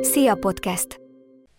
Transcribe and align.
Szia 0.00 0.34
Podcast! 0.34 1.00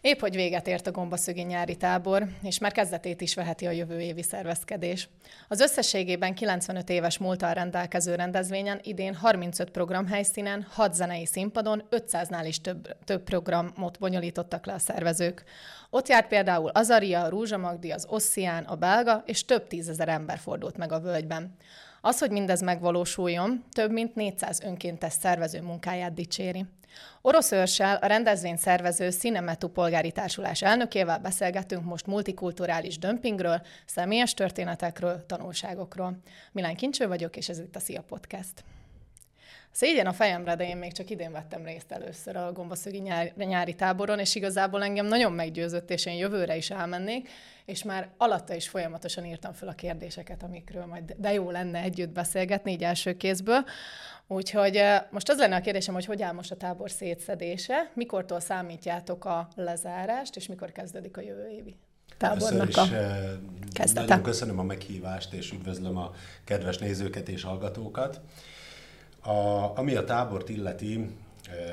Épp 0.01 0.19
hogy 0.19 0.35
véget 0.35 0.67
ért 0.67 0.87
a 0.87 0.91
gombaszögi 0.91 1.41
nyári 1.41 1.75
tábor, 1.75 2.27
és 2.41 2.59
már 2.59 2.71
kezdetét 2.71 3.21
is 3.21 3.35
veheti 3.35 3.65
a 3.65 3.71
jövő 3.71 3.99
évi 3.99 4.23
szervezkedés. 4.23 5.09
Az 5.47 5.59
összességében 5.59 6.35
95 6.35 6.89
éves 6.89 7.17
múltal 7.17 7.53
rendelkező 7.53 8.15
rendezvényen 8.15 8.79
idén 8.83 9.15
35 9.15 9.69
programhelyszínen, 9.69 10.65
6 10.69 10.93
zenei 10.93 11.25
színpadon, 11.25 11.83
500-nál 11.91 12.43
is 12.47 12.61
több, 12.61 12.87
több 13.03 13.23
programot 13.23 13.99
bonyolítottak 13.99 14.65
le 14.65 14.73
a 14.73 14.79
szervezők. 14.79 15.43
Ott 15.89 16.07
járt 16.07 16.27
például 16.27 16.69
Azaria, 16.69 17.29
Rúzsa 17.29 17.57
Magdi, 17.57 17.91
az 17.91 18.05
Osszián, 18.09 18.63
a 18.63 18.75
Belga, 18.75 19.23
és 19.25 19.45
több 19.45 19.67
tízezer 19.67 20.09
ember 20.09 20.37
fordult 20.37 20.77
meg 20.77 20.91
a 20.91 20.99
völgyben. 20.99 21.55
Az, 22.01 22.19
hogy 22.19 22.31
mindez 22.31 22.61
megvalósuljon, 22.61 23.63
több 23.71 23.91
mint 23.91 24.15
400 24.15 24.61
önkéntes 24.61 25.13
szervező 25.13 25.61
munkáját 25.61 26.13
dicséri. 26.13 26.65
Orosz 27.21 27.51
Őrsel, 27.51 27.95
a 27.95 28.05
rendezvény 28.05 28.55
szervező 28.55 29.09
Cinemetu 29.09 29.67
polgári 29.67 30.11
társulás 30.11 30.61
elnökével 30.61 31.19
beszélgetünk 31.19 31.83
most 31.83 32.05
multikulturális 32.05 32.97
dömpingről, 32.97 33.61
személyes 33.85 34.33
történetekről, 34.33 35.25
tanulságokról. 35.25 36.17
Milán 36.51 36.75
Kincső 36.75 37.07
vagyok, 37.07 37.35
és 37.35 37.49
ez 37.49 37.59
itt 37.59 37.75
a 37.75 37.79
Szia 37.79 38.01
Podcast. 38.01 38.63
Szégyen 39.71 40.07
a 40.07 40.13
fejemre, 40.13 40.55
de 40.55 40.67
én 40.67 40.77
még 40.77 40.91
csak 40.91 41.09
idén 41.09 41.31
vettem 41.31 41.65
részt 41.65 41.91
először 41.91 42.35
a 42.35 42.51
gombaszögi 42.51 43.03
nyári 43.35 43.73
táboron, 43.75 44.19
és 44.19 44.35
igazából 44.35 44.83
engem 44.83 45.05
nagyon 45.05 45.31
meggyőzött, 45.31 45.89
és 45.89 46.05
én 46.05 46.15
jövőre 46.15 46.55
is 46.55 46.69
elmennék, 46.69 47.29
és 47.65 47.83
már 47.83 48.09
alatta 48.17 48.53
is 48.53 48.69
folyamatosan 48.69 49.25
írtam 49.25 49.53
fel 49.53 49.67
a 49.67 49.73
kérdéseket, 49.73 50.43
amikről 50.43 50.85
majd 50.85 51.13
de 51.17 51.33
jó 51.33 51.51
lenne 51.51 51.79
együtt 51.79 52.09
beszélgetni, 52.09 52.71
így 52.71 52.83
első 52.83 53.17
kézből. 53.17 53.65
Úgyhogy 54.27 54.81
most 55.09 55.29
az 55.29 55.37
lenne 55.37 55.55
a 55.55 55.61
kérdésem, 55.61 55.93
hogy 55.93 56.05
hogy 56.05 56.21
áll 56.21 56.33
most 56.33 56.51
a 56.51 56.55
tábor 56.55 56.91
szétszedése, 56.91 57.91
mikortól 57.93 58.39
számítjátok 58.39 59.25
a 59.25 59.47
lezárást, 59.55 60.35
és 60.35 60.47
mikor 60.47 60.71
kezdődik 60.71 61.17
a 61.17 61.21
jövő 61.21 61.47
évi 61.49 61.75
tábornak 62.17 62.77
a 62.77 62.87
kezdete. 63.71 64.05
Nagyon 64.07 64.21
köszönöm 64.21 64.59
a 64.59 64.63
meghívást, 64.63 65.33
és 65.33 65.51
üdvözlöm 65.51 65.97
a 65.97 66.11
kedves 66.43 66.77
nézőket 66.77 67.29
és 67.29 67.43
hallgatókat. 67.43 68.21
A, 69.23 69.71
ami 69.77 69.95
a 69.95 70.03
tábort 70.03 70.49
illeti, 70.49 71.09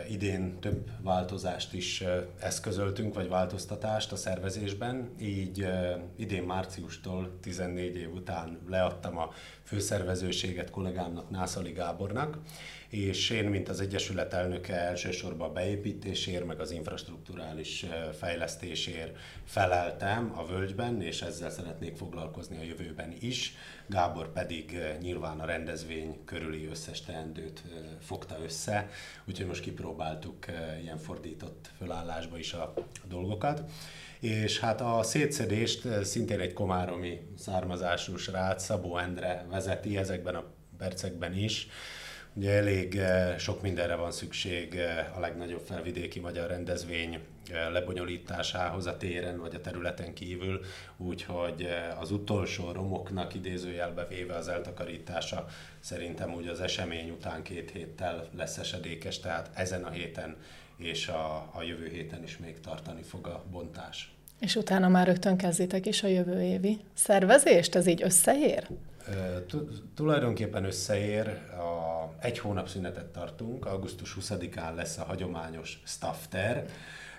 idén 0.08 0.61
több 0.61 0.91
változást 1.03 1.72
is 1.72 2.05
eszközöltünk, 2.41 3.14
vagy 3.14 3.28
változtatást 3.28 4.12
a 4.12 4.17
szervezésben, 4.17 5.11
így 5.20 5.69
idén 6.17 6.42
márciustól 6.42 7.39
14 7.42 7.97
év 7.97 8.12
után 8.12 8.58
leadtam 8.69 9.19
a 9.19 9.30
főszervezőséget 9.62 10.70
kollégámnak, 10.70 11.30
Nászali 11.30 11.72
Gábornak, 11.72 12.39
és 12.89 13.31
én, 13.31 13.45
mint 13.45 13.69
az 13.69 13.81
Egyesület 13.81 14.33
elnöke 14.33 14.75
elsősorban 14.75 15.49
a 15.49 15.53
beépítésért, 15.53 16.45
meg 16.45 16.61
az 16.61 16.71
infrastruktúrális 16.71 17.87
fejlesztésért 18.19 19.17
feleltem 19.45 20.33
a 20.37 20.47
völgyben, 20.47 21.03
és 21.03 21.23
ezzel 21.23 21.51
szeretnék 21.51 21.97
foglalkozni 21.97 22.57
a 22.57 22.63
jövőben 22.63 23.15
is. 23.21 23.55
Gábor 23.87 24.33
pedig 24.33 24.79
nyilván 25.01 25.41
a 25.41 25.45
rendezvény 25.45 26.25
körüli 26.25 26.67
összes 26.67 27.01
teendőt 27.01 27.63
fogta 28.01 28.37
össze, 28.43 28.89
úgyhogy 29.25 29.47
most 29.47 29.63
kipróbáltuk 29.63 30.47
ilyen 30.83 30.98
fordított 30.98 31.71
fölállásba 31.79 32.39
is 32.39 32.53
a 32.53 32.75
dolgokat. 33.09 33.63
És 34.21 34.59
hát 34.59 34.81
a 34.81 35.03
szétszedést 35.03 36.05
szintén 36.05 36.41
egy 36.41 36.53
komáromi 36.53 37.21
származású 37.39 38.17
srác, 38.17 38.65
Szabó 38.65 38.98
Endre 38.98 39.47
vezeti 39.51 39.97
ezekben 39.97 40.35
a 40.35 40.45
percekben 40.79 41.35
is. 41.35 41.69
Ugye 42.37 42.51
elég 42.51 42.97
eh, 42.97 43.39
sok 43.39 43.63
mindenre 43.63 43.95
van 43.95 44.13
szükség 44.13 44.75
eh, 44.75 45.17
a 45.17 45.21
legnagyobb 45.21 45.61
felvidéki 45.61 46.21
magyar 46.21 46.49
rendezvény 46.49 47.15
eh, 47.15 47.71
lebonyolításához 47.71 48.87
a 48.87 48.97
téren 48.97 49.39
vagy 49.39 49.55
a 49.55 49.61
területen 49.61 50.15
kívül, 50.15 50.61
úgyhogy 50.97 51.69
az 52.01 52.11
utolsó 52.11 52.73
romoknak 52.73 53.35
idézőjelbe 53.35 54.07
véve 54.07 54.35
az 54.35 54.48
eltakarítása 54.48 55.47
szerintem 55.81 56.35
úgy 56.35 56.48
az 56.48 56.61
esemény 56.61 57.11
után 57.11 57.42
két 57.42 57.70
héttel 57.70 58.29
lesz 58.37 58.58
esedékes, 58.58 59.19
tehát 59.19 59.51
ezen 59.55 59.85
a 59.85 59.91
héten 59.91 60.37
és 60.77 61.08
a, 61.08 61.51
a 61.53 61.63
jövő 61.63 61.89
héten 61.89 62.23
is 62.23 62.39
még 62.39 62.61
tartani 62.61 63.03
fog 63.03 63.27
a 63.27 63.45
bontás. 63.51 64.14
És 64.40 64.56
utána 64.56 64.89
már 64.89 65.06
rögtön 65.06 65.36
kezditek 65.36 65.86
is 65.86 66.02
a 66.02 66.06
jövő 66.06 66.42
évi 66.42 66.80
szervezést? 66.95 67.74
Ez 67.74 67.86
így 67.86 68.02
összeér? 68.02 68.68
Tulajdonképpen 69.95 70.64
összeér, 70.64 71.27
a, 71.58 72.14
egy 72.20 72.39
hónap 72.39 72.68
szünetet 72.68 73.06
tartunk, 73.06 73.67
augusztus 73.67 74.17
20-án 74.20 74.74
lesz 74.74 74.98
a 74.98 75.05
hagyományos 75.05 75.83
staffter, 75.84 76.67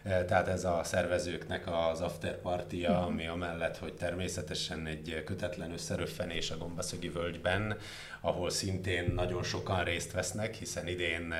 tehát 0.04 0.48
ez 0.48 0.64
a 0.64 0.82
szervezőknek 0.84 1.68
az 1.68 2.02
after 2.02 2.38
partia, 2.38 2.90
uh-huh. 2.90 3.06
ami 3.06 3.28
amellett, 3.28 3.78
hogy 3.78 3.94
természetesen 3.94 4.86
egy 4.86 5.24
kötetlen 5.26 5.72
összeröffenés 5.72 6.52
a 6.52 6.58
Gombaszögi 6.58 7.10
völgyben, 7.10 7.78
ahol 8.22 8.50
szintén 8.50 9.12
nagyon 9.14 9.44
sokan 9.44 9.84
részt 9.84 10.12
vesznek, 10.12 10.56
hiszen 10.56 10.88
idén 10.88 11.34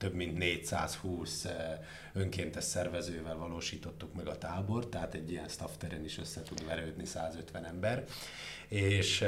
több 0.00 0.14
mint 0.14 0.38
420 0.38 1.46
önkéntes 2.12 2.64
szervezővel 2.64 3.36
valósítottuk 3.36 4.14
meg 4.14 4.26
a 4.26 4.38
tábor, 4.38 4.88
tehát 4.88 5.14
egy 5.14 5.30
ilyen 5.30 5.48
teren 5.78 6.04
is 6.04 6.18
össze 6.18 6.42
tud 6.42 6.64
verődni 6.66 7.04
150 7.04 7.64
ember, 7.64 8.04
és 8.68 9.24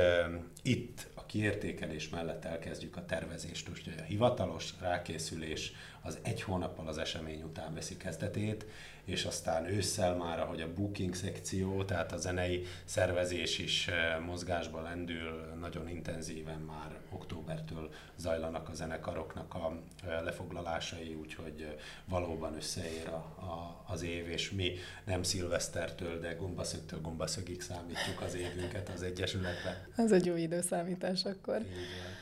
itt 0.62 1.08
a 1.14 1.26
kiértékelés 1.26 2.08
mellett 2.08 2.44
elkezdjük 2.44 2.96
a 2.96 3.04
tervezést, 3.04 3.68
úgyhogy 3.68 3.94
a 3.98 4.02
hivatalos 4.02 4.74
rákészülés 4.80 5.72
az 6.02 6.18
egy 6.22 6.42
hónappal 6.42 6.86
az 6.88 6.98
esemény 6.98 7.42
után 7.42 7.74
veszi 7.74 7.96
kezdetét, 7.96 8.66
és 9.04 9.24
aztán 9.24 9.66
ősszel 9.66 10.14
már, 10.16 10.40
ahogy 10.40 10.60
a 10.60 10.72
booking 10.72 11.14
szekció, 11.14 11.84
tehát 11.84 12.12
a 12.12 12.16
zenei 12.16 12.66
szervezés 12.84 13.58
is 13.58 13.88
eh, 13.88 14.18
mozgásba 14.20 14.82
lendül, 14.82 15.54
nagyon 15.60 15.88
intenzíven 15.88 16.60
már 16.60 16.98
októbertől 17.10 17.90
zajlanak 18.16 18.68
a 18.68 18.74
zenekaroknak 18.74 19.54
a 19.54 19.82
eh, 20.04 20.22
lefoglalásai, 20.22 21.14
úgyhogy 21.14 21.60
eh, 21.60 21.74
valóban 22.04 22.54
összeér 22.54 23.08
a, 23.08 23.42
a, 23.44 23.84
az 23.86 24.02
év, 24.02 24.28
és 24.28 24.50
mi 24.50 24.74
nem 25.04 25.22
szilvesztertől, 25.22 26.20
de 26.20 26.32
gombaszögtől 26.32 27.00
gombaszögig 27.00 27.62
számítjuk 27.62 28.20
az 28.20 28.34
évünket 28.34 28.88
az 28.88 29.02
Egyesületben. 29.02 29.74
Ez 29.96 30.12
egy 30.12 30.26
jó 30.26 30.36
időszámítás 30.36 31.24
akkor. 31.24 31.60
Igen. 31.60 32.21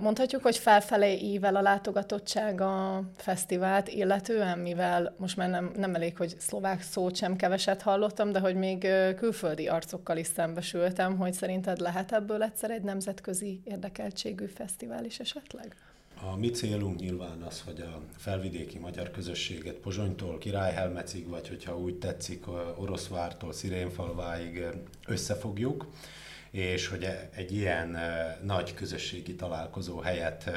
Mondhatjuk, 0.00 0.42
hogy 0.42 0.56
felfelé 0.56 1.18
ível 1.18 1.56
a 1.56 1.60
látogatottság 1.60 2.60
a 2.60 3.02
fesztivált, 3.16 3.88
illetően, 3.88 4.58
mivel 4.58 5.14
most 5.18 5.36
már 5.36 5.50
nem, 5.50 5.72
nem 5.76 5.94
elég, 5.94 6.16
hogy 6.16 6.34
szlovák 6.38 6.82
szót 6.82 7.16
sem 7.16 7.36
keveset 7.36 7.82
hallottam, 7.82 8.32
de 8.32 8.38
hogy 8.38 8.54
még 8.54 8.86
külföldi 9.16 9.68
arcokkal 9.68 10.16
is 10.16 10.26
szembesültem, 10.26 11.16
hogy 11.16 11.32
szerinted 11.32 11.78
lehet 11.78 12.12
ebből 12.12 12.42
egyszer 12.42 12.70
egy 12.70 12.82
nemzetközi 12.82 13.60
érdekeltségű 13.64 14.46
fesztivál 14.46 15.04
is 15.04 15.18
esetleg? 15.18 15.76
A 16.32 16.36
mi 16.36 16.50
célunk 16.50 17.00
nyilván 17.00 17.42
az, 17.42 17.62
hogy 17.66 17.80
a 17.80 18.00
felvidéki 18.16 18.78
magyar 18.78 19.10
közösséget 19.10 19.74
Pozsonytól 19.74 20.38
Királyhelmecig, 20.38 21.28
vagy 21.28 21.48
hogyha 21.48 21.78
úgy 21.78 21.94
tetszik, 21.94 22.44
Oroszvártól 22.76 23.52
Szirénfalváig 23.52 24.64
összefogjuk 25.06 25.86
és 26.54 26.86
hogy 26.86 27.08
egy 27.34 27.52
ilyen 27.52 27.98
nagy 28.42 28.74
közösségi 28.74 29.34
találkozó 29.34 29.98
helyet 29.98 30.50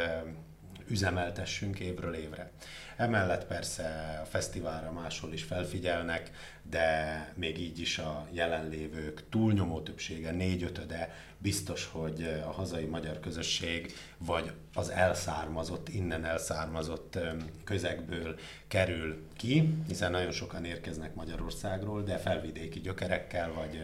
üzemeltessünk 0.87 1.79
évről 1.79 2.13
évre. 2.13 2.51
Emellett 2.97 3.45
persze 3.45 4.19
a 4.23 4.25
fesztiválra 4.25 4.91
máshol 4.91 5.33
is 5.33 5.43
felfigyelnek, 5.43 6.31
de 6.61 7.33
még 7.35 7.59
így 7.59 7.79
is 7.79 7.97
a 7.97 8.27
jelenlévők 8.31 9.29
túlnyomó 9.29 9.81
többsége, 9.81 10.31
négy-ötöde 10.31 11.13
biztos, 11.37 11.89
hogy 11.91 12.41
a 12.45 12.51
hazai 12.51 12.85
magyar 12.85 13.19
közösség 13.19 13.93
vagy 14.17 14.51
az 14.73 14.89
elszármazott, 14.89 15.89
innen 15.89 16.25
elszármazott 16.25 17.19
közegből 17.63 18.35
kerül 18.67 19.25
ki, 19.35 19.73
hiszen 19.87 20.11
nagyon 20.11 20.31
sokan 20.31 20.65
érkeznek 20.65 21.15
Magyarországról, 21.15 22.03
de 22.03 22.17
felvidéki 22.17 22.79
gyökerekkel, 22.79 23.53
vagy, 23.53 23.81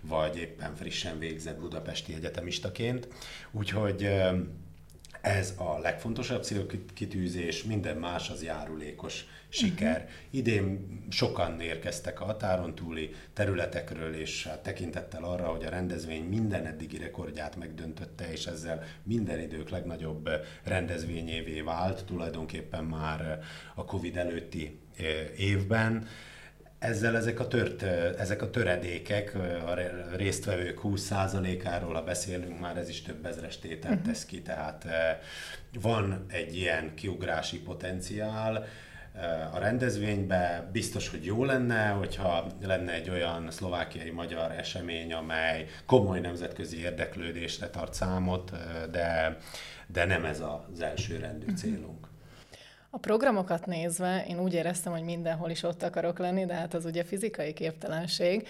vagy 0.00 0.36
éppen 0.36 0.74
frissen 0.74 1.18
végzett 1.18 1.58
budapesti 1.60 2.14
egyetemistaként. 2.14 3.08
Úgyhogy 3.50 4.08
ez 5.28 5.54
a 5.56 5.78
legfontosabb 5.78 6.42
célkitűzés, 6.42 7.64
minden 7.64 7.96
más 7.96 8.30
az 8.30 8.42
járulékos 8.42 9.26
siker. 9.48 9.96
Uh-huh. 9.96 10.10
Idén 10.30 10.88
sokan 11.10 11.60
érkeztek 11.60 12.20
a 12.20 12.24
határon 12.24 12.74
túli 12.74 13.14
területekről, 13.32 14.14
és 14.14 14.46
hát 14.46 14.62
tekintettel 14.62 15.24
arra, 15.24 15.46
hogy 15.46 15.64
a 15.64 15.68
rendezvény 15.68 16.24
minden 16.24 16.66
eddigi 16.66 16.98
rekordját 16.98 17.56
megdöntötte, 17.56 18.32
és 18.32 18.46
ezzel 18.46 18.82
minden 19.02 19.40
idők 19.40 19.68
legnagyobb 19.68 20.28
rendezvényévé 20.64 21.60
vált, 21.60 22.04
tulajdonképpen 22.04 22.84
már 22.84 23.40
a 23.74 23.84
Covid 23.84 24.16
előtti 24.16 24.78
évben 25.36 26.06
ezzel 26.78 27.16
ezek 27.16 27.40
a, 27.40 27.48
tört, 27.48 27.82
ezek 28.18 28.42
a 28.42 28.50
töredékek, 28.50 29.34
a 29.66 29.74
résztvevők 30.16 30.80
20%-áról, 30.82 31.94
ha 31.94 32.02
beszélünk, 32.02 32.60
már 32.60 32.76
ez 32.76 32.88
is 32.88 33.02
több 33.02 33.26
ezres 33.26 33.58
tételt 33.58 33.98
mhm. 33.98 34.08
tesz 34.08 34.24
ki, 34.24 34.42
tehát 34.42 34.86
van 35.80 36.24
egy 36.28 36.56
ilyen 36.56 36.94
kiugrási 36.94 37.60
potenciál, 37.60 38.66
a 39.52 39.58
rendezvénybe. 39.58 40.68
Biztos, 40.72 41.08
hogy 41.08 41.24
jó 41.24 41.44
lenne, 41.44 41.88
hogyha 41.88 42.46
lenne 42.62 42.92
egy 42.92 43.10
olyan 43.10 43.50
szlovákiai 43.50 44.10
magyar 44.10 44.50
esemény, 44.50 45.12
amely 45.12 45.66
komoly 45.86 46.20
nemzetközi 46.20 46.80
érdeklődésre 46.80 47.68
tart 47.68 47.94
számot, 47.94 48.52
de, 48.90 49.36
de 49.86 50.04
nem 50.04 50.24
ez 50.24 50.40
az 50.40 50.80
első 50.80 51.16
rendű 51.16 51.46
mhm. 51.46 51.54
célunk. 51.54 51.97
A 52.90 52.98
programokat 52.98 53.66
nézve 53.66 54.24
én 54.28 54.40
úgy 54.40 54.54
éreztem, 54.54 54.92
hogy 54.92 55.02
mindenhol 55.02 55.50
is 55.50 55.62
ott 55.62 55.82
akarok 55.82 56.18
lenni, 56.18 56.46
de 56.46 56.54
hát 56.54 56.74
az 56.74 56.84
ugye 56.84 57.04
fizikai 57.04 57.52
képtelenség. 57.52 58.48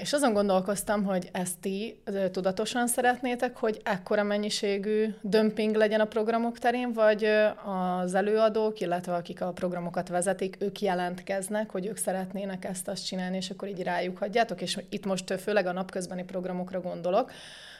És 0.00 0.12
azon 0.12 0.32
gondolkoztam, 0.32 1.04
hogy 1.04 1.28
ezt 1.32 1.58
ti 1.58 2.02
tudatosan 2.32 2.86
szeretnétek, 2.86 3.56
hogy 3.56 3.80
ekkora 3.84 4.22
mennyiségű 4.22 5.14
dömping 5.20 5.74
legyen 5.74 6.00
a 6.00 6.04
programok 6.04 6.58
terén, 6.58 6.92
vagy 6.92 7.24
az 7.64 8.14
előadók, 8.14 8.80
illetve 8.80 9.14
akik 9.14 9.40
a 9.40 9.52
programokat 9.52 10.08
vezetik, 10.08 10.56
ők 10.58 10.80
jelentkeznek, 10.80 11.70
hogy 11.70 11.86
ők 11.86 11.96
szeretnének 11.96 12.64
ezt 12.64 12.88
azt 12.88 13.06
csinálni, 13.06 13.36
és 13.36 13.50
akkor 13.50 13.68
így 13.68 13.82
rájuk 13.82 14.18
hagyjátok, 14.18 14.60
és 14.60 14.78
itt 14.88 15.04
most 15.04 15.40
főleg 15.40 15.66
a 15.66 15.72
napközbeni 15.72 16.24
programokra 16.24 16.80
gondolok, 16.80 17.32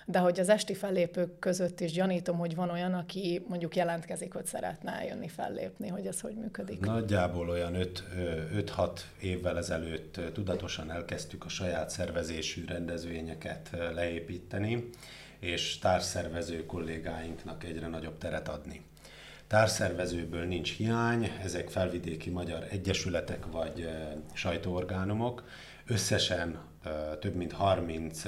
de 0.06 0.18
hogy 0.18 0.40
az 0.40 0.48
esti 0.48 0.74
fellépők 0.74 1.38
között 1.38 1.80
is 1.80 1.92
gyanítom, 1.92 2.38
hogy 2.38 2.54
van 2.54 2.70
olyan, 2.70 2.94
aki 2.94 3.44
mondjuk 3.48 3.76
jelentkezik, 3.76 4.32
hogy 4.32 4.46
szeretne 4.46 5.04
jönni 5.04 5.28
fellépni, 5.28 5.88
hogy 5.88 6.06
ez 6.06 6.20
hogy 6.20 6.34
működik. 6.34 6.80
Nagyjából 6.80 7.48
olyan 7.48 7.76
5-6 7.76 9.00
évvel 9.20 9.58
ezelőtt 9.58 10.20
tudatosan 10.32 10.90
elkezdtük 10.90 11.44
a 11.44 11.48
saját 11.48 11.90
szervezésű 11.90 12.64
rendezvényeket 12.64 13.70
leépíteni, 13.94 14.88
és 15.38 15.78
társszervező 15.78 16.66
kollégáinknak 16.66 17.64
egyre 17.64 17.86
nagyobb 17.86 18.18
teret 18.18 18.48
adni. 18.48 18.84
Társzervezőből 19.46 20.44
nincs 20.44 20.76
hiány, 20.76 21.30
ezek 21.42 21.68
felvidéki 21.68 22.30
magyar 22.30 22.66
egyesületek 22.70 23.46
vagy 23.46 23.88
sajtóorgánumok. 24.32 25.44
Összesen 25.86 26.58
több 27.20 27.34
mint 27.34 27.52
30 27.52 28.22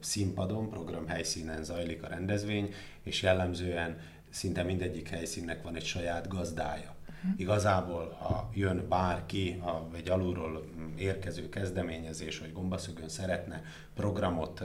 színpadon, 0.00 0.70
program 0.70 1.06
helyszínen 1.06 1.64
zajlik 1.64 2.02
a 2.02 2.08
rendezvény, 2.08 2.72
és 3.02 3.22
jellemzően 3.22 3.98
szinte 4.30 4.62
mindegyik 4.62 5.08
helyszínnek 5.08 5.62
van 5.62 5.74
egy 5.74 5.84
saját 5.84 6.28
gazdája. 6.28 6.94
Uh-huh. 7.24 7.40
Igazából, 7.40 8.16
ha 8.18 8.50
jön 8.54 8.88
bárki, 8.88 9.60
a, 9.64 9.96
egy 9.96 10.10
alulról 10.10 10.64
érkező 10.98 11.48
kezdeményezés, 11.48 12.38
hogy 12.38 12.52
Gombaszögön 12.52 13.08
szeretne 13.08 13.62
programot 13.94 14.64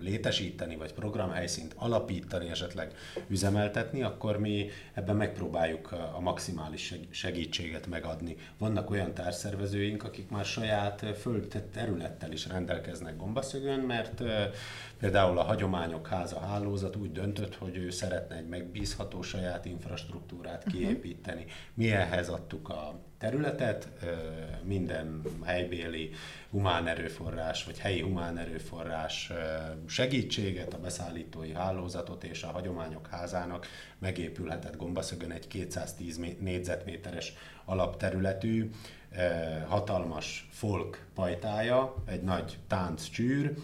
létesíteni, 0.00 0.76
vagy 0.76 0.92
programhelyszínt 0.92 1.74
alapítani, 1.76 2.48
esetleg 2.48 2.92
üzemeltetni, 3.28 4.02
akkor 4.02 4.38
mi 4.38 4.68
ebben 4.94 5.16
megpróbáljuk 5.16 5.92
a 5.92 6.20
maximális 6.20 6.94
segítséget 7.10 7.86
megadni. 7.86 8.36
Vannak 8.58 8.90
olyan 8.90 9.14
társszervezőink, 9.14 10.04
akik 10.04 10.30
már 10.30 10.44
saját 10.44 11.04
föld 11.20 11.62
területtel 11.72 12.32
is 12.32 12.46
rendelkeznek 12.46 13.16
Gombaszögön, 13.16 13.80
mert 13.80 14.22
például 14.98 15.38
a 15.38 15.42
Hagyományok 15.42 16.06
Háza 16.06 16.40
hálózat 16.40 16.96
úgy 16.96 17.12
döntött, 17.12 17.54
hogy 17.54 17.76
ő 17.76 17.90
szeretne 17.90 18.36
egy 18.36 18.48
megbízható 18.48 19.22
saját 19.22 19.64
infrastruktúrát 19.64 20.64
mhm. 20.64 20.76
kiépíteni. 20.76 21.44
Mi 21.74 21.90
ehhez 21.90 22.28
adtuk 22.28 22.68
a 22.68 23.00
területet, 23.18 23.88
minden 24.62 25.22
helybéli 25.44 26.10
humán 26.50 26.86
erőforrás, 26.86 27.64
vagy 27.64 27.78
helyi 27.78 28.00
humán 28.00 28.38
erőforrás 28.38 29.32
segítséget, 29.86 30.74
a 30.74 30.78
beszállítói 30.78 31.52
hálózatot 31.52 32.24
és 32.24 32.42
a 32.42 32.50
hagyományok 32.50 33.06
házának 33.06 33.66
megépülhetett 33.98 34.76
Gombaszögön 34.76 35.30
egy 35.30 35.48
210 35.48 36.20
négyzetméteres 36.38 37.32
alapterületű, 37.64 38.70
hatalmas 39.66 40.48
folk 40.50 41.06
pajtája, 41.14 41.94
egy 42.06 42.22
nagy 42.22 42.58
tánccsűr, 42.66 43.54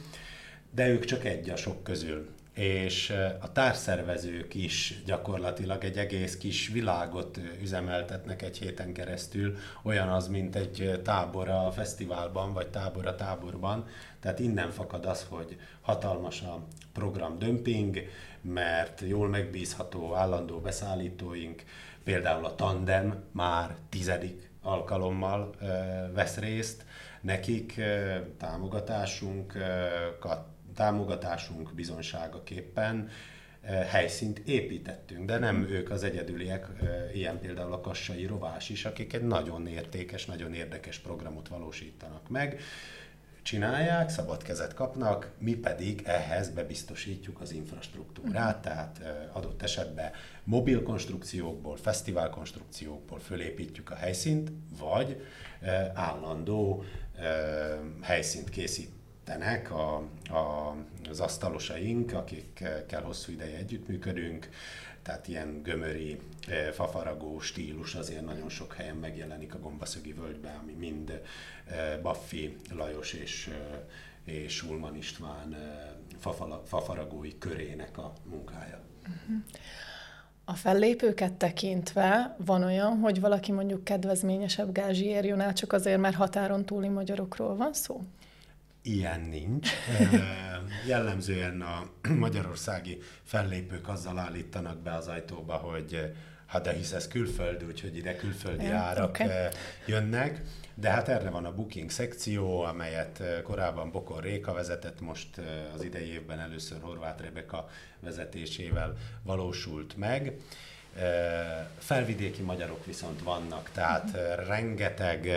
de 0.70 0.88
ők 0.88 1.04
csak 1.04 1.24
egy 1.24 1.50
a 1.50 1.56
sok 1.56 1.82
közül 1.82 2.33
és 2.54 3.14
a 3.40 3.52
társszervezők 3.52 4.54
is 4.54 5.02
gyakorlatilag 5.06 5.84
egy 5.84 5.96
egész 5.96 6.36
kis 6.36 6.68
világot 6.68 7.40
üzemeltetnek 7.60 8.42
egy 8.42 8.58
héten 8.58 8.92
keresztül, 8.92 9.56
olyan 9.82 10.08
az, 10.08 10.28
mint 10.28 10.56
egy 10.56 11.00
tábor 11.04 11.48
a 11.48 11.72
fesztiválban, 11.72 12.52
vagy 12.52 12.68
tábor 12.68 13.06
a 13.06 13.14
táborban. 13.14 13.86
Tehát 14.20 14.38
innen 14.38 14.70
fakad 14.70 15.04
az, 15.04 15.26
hogy 15.28 15.56
hatalmas 15.80 16.42
a 16.42 16.66
program 16.92 17.38
mert 18.40 19.00
jól 19.00 19.28
megbízható 19.28 20.14
állandó 20.14 20.60
beszállítóink, 20.60 21.62
például 22.04 22.44
a 22.44 22.54
Tandem 22.54 23.24
már 23.32 23.76
tizedik 23.88 24.50
alkalommal 24.62 25.54
vesz 26.14 26.36
részt, 26.36 26.84
nekik 27.20 27.80
támogatásunkat 28.38 30.53
támogatásunk 30.74 31.74
bizonságaképpen 31.74 33.08
eh, 33.60 33.86
helyszínt 33.90 34.38
építettünk, 34.38 35.26
de 35.26 35.38
nem 35.38 35.68
ők 35.68 35.90
az 35.90 36.02
egyedüliek, 36.02 36.66
eh, 36.80 37.16
ilyen 37.16 37.38
például 37.38 37.72
a 37.72 37.80
Kassai 37.80 38.26
Rovás 38.26 38.68
is, 38.68 38.84
akik 38.84 39.12
egy 39.12 39.22
nagyon 39.22 39.66
értékes, 39.66 40.24
nagyon 40.24 40.54
érdekes 40.54 40.98
programot 40.98 41.48
valósítanak 41.48 42.28
meg, 42.28 42.60
csinálják, 43.42 44.08
szabad 44.08 44.42
kezet 44.42 44.74
kapnak, 44.74 45.30
mi 45.38 45.54
pedig 45.54 46.02
ehhez 46.04 46.50
bebiztosítjuk 46.50 47.40
az 47.40 47.52
infrastruktúrát, 47.52 48.62
tehát 48.62 48.98
eh, 48.98 49.36
adott 49.36 49.62
esetben 49.62 50.10
mobil 50.44 50.82
konstrukciókból, 50.82 51.76
fesztivál 51.76 52.30
konstrukciókból 52.30 53.18
fölépítjük 53.18 53.90
a 53.90 53.94
helyszínt, 53.94 54.52
vagy 54.78 55.22
állandó 55.94 56.84
helyszínt 58.02 58.48
készít 58.48 58.93
tenek 59.24 59.70
a, 59.70 59.96
a, 60.30 60.76
az 61.10 61.20
asztalosaink, 61.20 62.12
akikkel 62.12 63.02
hosszú 63.02 63.32
ideje 63.32 63.56
együttműködünk, 63.56 64.48
tehát 65.04 65.28
ilyen 65.28 65.62
gömöri, 65.62 66.20
eh, 66.48 66.70
fafaragó 66.72 67.40
stílus 67.40 67.94
azért 67.94 68.24
nagyon 68.24 68.48
sok 68.48 68.74
helyen 68.74 68.96
megjelenik 68.96 69.54
a 69.54 69.58
Gombaszögi 69.58 70.12
völgyben, 70.12 70.56
ami 70.62 70.72
mind 70.72 71.10
eh, 71.10 71.98
Baffi 72.02 72.56
Lajos 72.74 73.12
és, 73.12 73.46
eh, 74.26 74.34
és 74.34 74.62
Ulman 74.62 74.96
István 74.96 75.56
fafaragói 76.64 77.38
körének 77.38 77.98
a 77.98 78.12
munkája. 78.24 78.80
A 80.44 80.54
fellépőket 80.54 81.32
tekintve 81.32 82.36
van 82.38 82.62
olyan, 82.62 82.98
hogy 82.98 83.20
valaki 83.20 83.52
mondjuk 83.52 83.84
kedvezményesebb 83.84 84.72
gázsiért 84.72 85.24
jön 85.24 85.40
el, 85.40 85.52
csak 85.52 85.72
azért, 85.72 86.00
mert 86.00 86.14
határon 86.14 86.64
túli 86.64 86.88
magyarokról 86.88 87.56
van 87.56 87.72
szó? 87.72 88.02
Ilyen 88.86 89.20
nincs. 89.20 89.70
Jellemzően 90.86 91.60
a 91.60 91.90
magyarországi 92.08 92.98
fellépők 93.22 93.88
azzal 93.88 94.18
állítanak 94.18 94.78
be 94.78 94.94
az 94.94 95.08
ajtóba, 95.08 95.54
hogy 95.54 96.12
hát 96.46 96.62
de 96.62 96.72
hisz 96.72 96.92
ez 96.92 97.08
külföld, 97.08 97.64
úgyhogy 97.64 97.96
ide 97.96 98.16
külföldi 98.16 98.64
yeah, 98.64 98.82
árak 98.82 99.08
okay. 99.08 99.28
jönnek. 99.86 100.42
De 100.74 100.90
hát 100.90 101.08
erre 101.08 101.30
van 101.30 101.44
a 101.44 101.54
booking 101.54 101.90
szekció, 101.90 102.60
amelyet 102.60 103.22
korábban 103.42 103.90
Bokor 103.90 104.22
Réka 104.22 104.52
vezetett, 104.52 105.00
most 105.00 105.40
az 105.74 105.84
idei 105.84 106.12
évben 106.12 106.38
először 106.38 106.78
Horváth 106.80 107.22
Rebeka 107.22 107.68
vezetésével 108.00 108.96
valósult 109.22 109.96
meg. 109.96 110.36
Felvidéki 111.78 112.42
magyarok 112.42 112.86
viszont 112.86 113.22
vannak, 113.22 113.70
tehát 113.72 114.10
rengeteg 114.46 115.30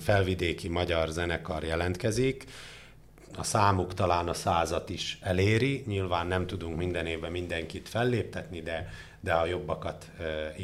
felvidéki 0.00 0.68
magyar 0.68 1.08
zenekar 1.08 1.62
jelentkezik, 1.62 2.44
a 3.36 3.42
számuk 3.42 3.94
talán 3.94 4.28
a 4.28 4.34
százat 4.34 4.90
is 4.90 5.18
eléri, 5.20 5.84
nyilván 5.86 6.26
nem 6.26 6.46
tudunk 6.46 6.76
minden 6.76 7.06
évben 7.06 7.30
mindenkit 7.30 7.88
felléptetni, 7.88 8.60
de, 8.62 8.88
de 9.22 9.32
a 9.32 9.46
jobbakat 9.46 10.10
e, 10.18 10.54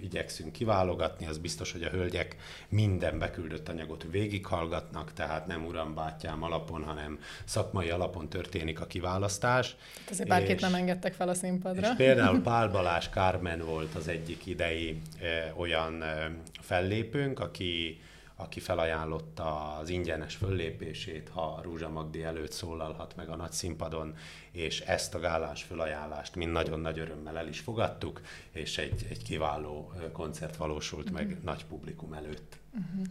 igyekszünk, 0.00 0.52
kiválogatni, 0.52 1.26
az 1.26 1.38
biztos, 1.38 1.72
hogy 1.72 1.82
a 1.82 1.88
hölgyek 1.88 2.36
minden 2.68 3.18
beküldött 3.18 3.68
anyagot 3.68 4.06
végighallgatnak, 4.10 5.12
tehát 5.12 5.46
nem 5.46 5.64
uram 5.64 5.94
bátyám 5.94 6.42
alapon, 6.42 6.84
hanem 6.84 7.18
szakmai 7.44 7.90
alapon 7.90 8.28
történik 8.28 8.80
a 8.80 8.86
kiválasztás. 8.86 9.76
Hát 9.98 10.10
azért 10.10 10.28
bárkit 10.28 10.54
és, 10.54 10.60
nem 10.60 10.74
engedtek 10.74 11.12
fel 11.12 11.28
a 11.28 11.34
színpadra. 11.34 11.90
És 11.90 11.96
például 11.96 12.40
Pál 12.40 12.68
Balázs 12.68 13.08
Kármen 13.08 13.64
volt 13.64 13.94
az 13.94 14.08
egyik 14.08 14.46
idei 14.46 15.00
olyan 15.56 16.02
e, 16.02 16.30
fellépőnk, 16.60 17.40
aki 17.40 18.00
aki 18.42 18.60
felajánlotta 18.60 19.76
az 19.76 19.88
ingyenes 19.88 20.34
föllépését, 20.34 21.28
ha 21.28 21.60
Rúzsa 21.62 21.88
Magdi 21.88 22.22
előtt 22.22 22.52
szólalhat 22.52 23.16
meg 23.16 23.28
a 23.28 23.36
nagy 23.36 23.52
színpadon, 23.52 24.14
és 24.50 24.80
ezt 24.80 25.14
a 25.14 25.18
gálás 25.18 25.62
fölajánlást 25.62 26.34
mind 26.34 26.52
nagyon 26.52 26.80
nagy 26.80 26.98
örömmel 26.98 27.38
el 27.38 27.48
is 27.48 27.60
fogadtuk, 27.60 28.20
és 28.50 28.78
egy, 28.78 29.06
egy 29.10 29.22
kiváló 29.22 29.92
koncert 30.12 30.56
valósult 30.56 31.10
uh-huh. 31.10 31.18
meg 31.18 31.36
mhm. 31.36 31.44
nagy 31.44 31.64
publikum 31.64 32.12
előtt. 32.12 32.56
Uh-huh. 32.72 33.06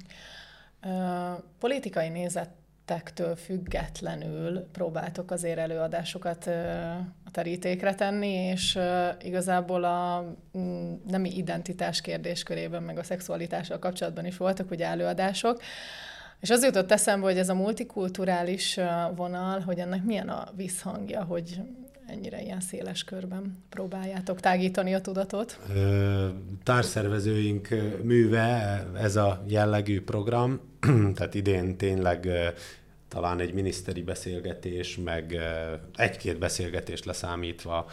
Politikai 1.59 2.09
nézetektől 2.91 3.35
függetlenül 3.35 4.67
próbáltok 4.71 5.31
azért 5.31 5.57
előadásokat 5.57 6.45
a 7.25 7.31
terítékre 7.31 7.95
tenni, 7.95 8.33
és 8.33 8.79
igazából 9.21 9.83
a 9.83 10.25
nemi 11.07 11.37
identitás 11.37 12.01
kérdéskörében, 12.01 12.83
meg 12.83 12.97
a 12.97 13.03
szexualitással 13.03 13.79
kapcsolatban 13.79 14.25
is 14.25 14.37
voltak 14.37 14.71
ugye 14.71 14.85
előadások. 14.85 15.61
És 16.39 16.49
az 16.49 16.63
jutott 16.63 16.91
eszembe, 16.91 17.25
hogy 17.25 17.37
ez 17.37 17.49
a 17.49 17.53
multikulturális 17.53 18.79
vonal, 19.15 19.59
hogy 19.59 19.79
ennek 19.79 20.03
milyen 20.03 20.29
a 20.29 20.47
visszhangja, 20.55 21.23
hogy 21.23 21.59
ennyire 22.07 22.41
ilyen 22.41 22.59
széles 22.59 23.03
körben 23.03 23.63
próbáljátok 23.69 24.39
tágítani 24.39 24.93
a 24.93 25.01
tudatot? 25.01 25.59
Társszervezőink 26.63 27.67
műve 28.03 28.85
ez 28.97 29.15
a 29.15 29.43
jellegű 29.47 30.01
program, 30.01 30.59
tehát 31.15 31.33
idén 31.33 31.77
tényleg 31.77 32.27
talán 33.11 33.39
egy 33.39 33.53
miniszteri 33.53 34.01
beszélgetés, 34.01 34.97
meg 34.97 35.37
egy-két 35.95 36.39
beszélgetést 36.39 37.05
leszámítva 37.05 37.89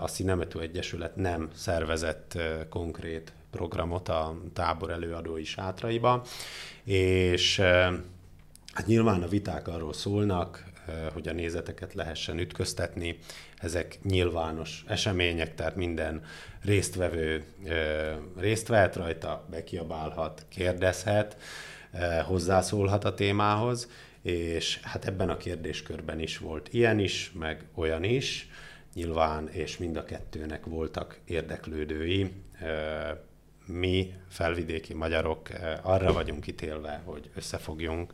a 0.00 0.06
Színemető 0.06 0.60
Egyesület 0.60 1.16
nem 1.16 1.48
szervezett 1.54 2.38
konkrét 2.68 3.32
programot 3.50 4.08
a 4.08 4.36
tábor 4.52 4.90
előadói 4.90 5.44
sátraiba, 5.44 6.24
és 6.84 7.60
hát 8.72 8.86
nyilván 8.86 9.22
a 9.22 9.28
viták 9.28 9.68
arról 9.68 9.92
szólnak, 9.92 10.64
hogy 11.12 11.28
a 11.28 11.32
nézeteket 11.32 11.94
lehessen 11.94 12.38
ütköztetni. 12.38 13.18
Ezek 13.56 13.98
nyilvános 14.02 14.84
események, 14.86 15.54
tehát 15.54 15.76
minden 15.76 16.22
résztvevő 16.64 17.44
részt 18.38 18.68
vehet 18.68 18.96
rajta, 18.96 19.44
bekiabálhat, 19.50 20.46
kérdezhet, 20.48 21.36
hozzászólhat 22.24 23.04
a 23.04 23.14
témához, 23.14 23.88
és 24.22 24.80
hát 24.82 25.04
ebben 25.04 25.28
a 25.28 25.36
kérdéskörben 25.36 26.20
is 26.20 26.38
volt 26.38 26.68
ilyen 26.72 26.98
is, 26.98 27.32
meg 27.38 27.64
olyan 27.74 28.04
is, 28.04 28.48
nyilván, 28.94 29.48
és 29.48 29.78
mind 29.78 29.96
a 29.96 30.04
kettőnek 30.04 30.64
voltak 30.64 31.18
érdeklődői. 31.24 32.32
Mi, 33.66 34.14
felvidéki 34.28 34.94
magyarok 34.94 35.48
arra 35.82 36.12
vagyunk 36.12 36.46
ítélve, 36.46 37.02
hogy 37.04 37.30
összefogjunk, 37.34 38.12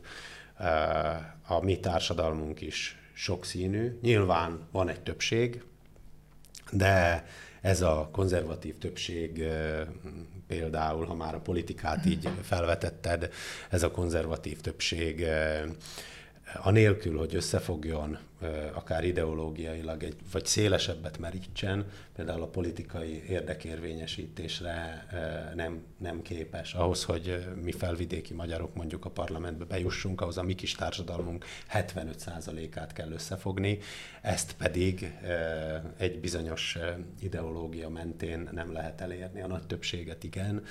a 1.47 1.59
mi 1.63 1.79
társadalmunk 1.79 2.61
is 2.61 2.97
sokszínű. 3.13 3.97
Nyilván 4.01 4.67
van 4.71 4.89
egy 4.89 5.01
többség, 5.01 5.63
de 6.71 7.25
ez 7.65 7.81
a 7.81 8.09
konzervatív 8.11 8.77
többség 8.77 9.43
például, 10.47 11.05
ha 11.05 11.13
már 11.13 11.35
a 11.35 11.39
politikát 11.39 12.05
így 12.05 12.29
felvetetted, 12.41 13.29
ez 13.69 13.83
a 13.83 13.91
konzervatív 13.91 14.61
többség 14.61 15.25
anélkül, 16.63 17.17
hogy 17.17 17.35
összefogjon, 17.35 18.17
akár 18.73 19.03
ideológiailag, 19.03 20.03
egy, 20.03 20.15
vagy 20.31 20.45
szélesebbet 20.45 21.17
merítsen, 21.17 21.85
például 22.15 22.41
a 22.41 22.47
politikai 22.47 23.23
érdekérvényesítésre 23.29 25.07
nem, 25.55 25.83
nem 25.97 26.21
képes. 26.21 26.73
Ahhoz, 26.73 27.03
hogy 27.03 27.45
mi 27.63 27.71
felvidéki 27.71 28.33
magyarok 28.33 28.75
mondjuk 28.75 29.05
a 29.05 29.09
parlamentbe 29.09 29.65
bejussunk, 29.65 30.21
ahhoz 30.21 30.37
a 30.37 30.43
mi 30.43 30.55
kis 30.55 30.71
társadalmunk 30.71 31.45
75%-át 31.73 32.93
kell 32.93 33.11
összefogni, 33.11 33.79
ezt 34.21 34.55
pedig 34.57 35.13
egy 35.97 36.19
bizonyos 36.19 36.77
ideológia 37.19 37.89
mentén 37.89 38.49
nem 38.51 38.71
lehet 38.71 39.01
elérni. 39.01 39.41
A 39.41 39.47
nagy 39.47 39.65
többséget 39.67 40.23
igen, 40.23 40.63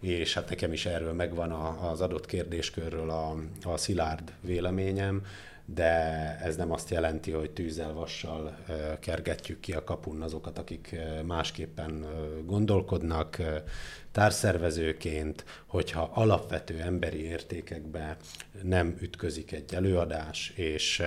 és 0.00 0.34
hát 0.34 0.48
nekem 0.48 0.72
is 0.72 0.86
erről 0.86 1.12
megvan 1.12 1.50
az 1.80 2.00
adott 2.00 2.26
kérdéskörről 2.26 3.10
a, 3.10 3.36
a 3.64 3.76
szilárd 3.76 4.32
véleményem, 4.40 5.22
de 5.66 5.92
ez 6.42 6.56
nem 6.56 6.72
azt 6.72 6.90
jelenti, 6.90 7.30
hogy 7.30 7.50
tűzzel, 7.50 7.92
vassal 7.92 8.56
kergetjük 9.00 9.60
ki 9.60 9.72
a 9.72 9.84
kapun 9.84 10.22
azokat, 10.22 10.58
akik 10.58 10.96
másképpen 11.24 12.06
gondolkodnak 12.44 13.42
társszervezőként, 14.12 15.44
hogyha 15.66 16.10
alapvető 16.14 16.80
emberi 16.80 17.22
értékekbe 17.22 18.16
nem 18.62 18.96
ütközik 19.00 19.52
egy 19.52 19.74
előadás, 19.74 20.52
és 20.56 21.02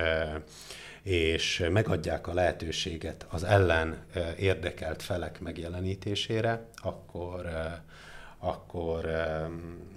és 1.04 1.68
megadják 1.72 2.28
a 2.28 2.34
lehetőséget 2.34 3.26
az 3.30 3.44
ellen 3.44 4.06
érdekelt 4.38 5.02
felek 5.02 5.40
megjelenítésére, 5.40 6.66
akkor 6.76 7.50
akkor 8.40 9.06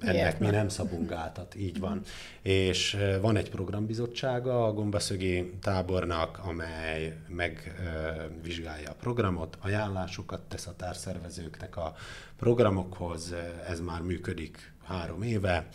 ennek 0.00 0.14
Ilyet 0.14 0.38
mi 0.38 0.50
nem 0.50 0.68
szabunk 0.68 1.08
gátat, 1.08 1.54
így 1.54 1.78
van. 1.78 2.02
És 2.42 2.96
van 3.20 3.36
egy 3.36 3.50
programbizottsága 3.50 4.66
a 4.66 4.72
Gombaszögi 4.72 5.52
tábornak, 5.60 6.40
amely 6.44 7.16
megvizsgálja 7.28 8.90
a 8.90 8.96
programot, 9.00 9.58
ajánlásokat 9.60 10.40
tesz 10.40 10.66
a 10.66 10.76
társszervezőknek 10.76 11.76
a 11.76 11.94
programokhoz, 12.36 13.34
ez 13.68 13.80
már 13.80 14.00
működik 14.00 14.72
három 14.84 15.22
éve, 15.22 15.68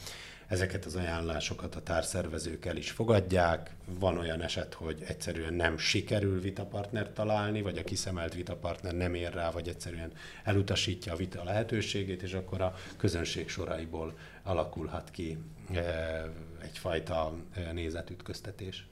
Ezeket 0.48 0.86
az 0.86 0.96
ajánlásokat 0.96 1.76
a 1.76 1.84
társszervezők 1.84 2.66
el 2.66 2.78
is 2.78 2.92
fogadják. 2.92 3.76
Van 3.86 4.18
olyan 4.18 4.42
eset, 4.42 4.74
hogy 4.74 5.04
egyszerűen 5.08 5.54
nem 5.54 5.78
sikerül 5.78 6.42
vitapartnert 6.42 7.14
találni, 7.14 7.62
vagy 7.62 7.78
a 7.78 7.84
kiszemelt 7.84 8.34
vitapartner 8.34 8.94
nem 8.94 9.14
ér 9.14 9.34
rá, 9.34 9.52
vagy 9.52 9.68
egyszerűen 9.68 10.12
elutasítja 10.44 11.14
a 11.14 11.16
vita 11.16 11.44
lehetőségét, 11.44 12.24
és 12.24 12.34
akkor 12.34 12.62
a 12.62 12.76
közönség 12.98 13.50
soraiból 13.50 14.18
alakulhat 14.44 15.12
ki 15.12 15.38
eh, 15.74 16.24
egyfajta 16.62 17.34
eh, 17.54 17.72
nézetütköztetés. 17.72 18.88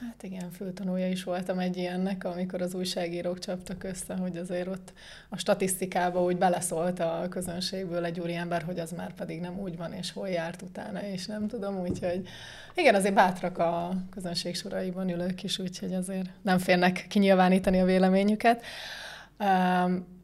Hát 0.00 0.22
igen, 0.22 0.50
főtanulja 0.50 1.08
is 1.08 1.24
voltam 1.24 1.58
egy 1.58 1.76
ilyennek, 1.76 2.24
amikor 2.24 2.62
az 2.62 2.74
újságírók 2.74 3.38
csaptak 3.38 3.84
össze, 3.84 4.14
hogy 4.14 4.36
azért 4.36 4.66
ott 4.66 4.92
a 5.28 5.38
statisztikába 5.38 6.22
úgy 6.22 6.36
beleszólt 6.36 7.00
a 7.00 7.26
közönségből 7.30 8.04
egy 8.04 8.20
úriember, 8.20 8.62
hogy 8.62 8.78
az 8.78 8.92
már 8.92 9.14
pedig 9.14 9.40
nem 9.40 9.58
úgy 9.58 9.76
van, 9.76 9.92
és 9.92 10.12
hol 10.12 10.28
járt 10.28 10.62
utána, 10.62 11.02
és 11.02 11.26
nem 11.26 11.48
tudom, 11.48 11.80
úgyhogy 11.80 12.28
igen, 12.74 12.94
azért 12.94 13.14
bátrak 13.14 13.58
a 13.58 13.92
közönség 14.10 14.56
soraiban 14.56 15.08
ülők 15.08 15.42
is, 15.42 15.58
úgyhogy 15.58 15.94
azért 15.94 16.28
nem 16.42 16.58
férnek 16.58 17.06
kinyilvánítani 17.08 17.80
a 17.80 17.84
véleményüket. 17.84 18.64
Um, 19.38 20.19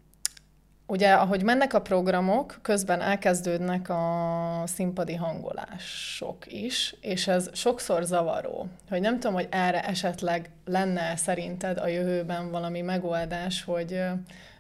Ugye, 0.88 1.12
ahogy 1.12 1.42
mennek 1.42 1.74
a 1.74 1.80
programok, 1.80 2.58
közben 2.62 3.00
elkezdődnek 3.00 3.88
a 3.88 4.62
színpadi 4.66 5.14
hangolások 5.14 6.52
is, 6.52 6.94
és 7.00 7.26
ez 7.28 7.50
sokszor 7.52 8.02
zavaró, 8.02 8.66
hogy 8.88 9.00
nem 9.00 9.20
tudom, 9.20 9.34
hogy 9.34 9.48
erre 9.50 9.84
esetleg 9.84 10.50
lenne 10.64 11.16
szerinted 11.16 11.78
a 11.78 11.86
jövőben 11.86 12.50
valami 12.50 12.80
megoldás, 12.80 13.64
hogy 13.64 14.02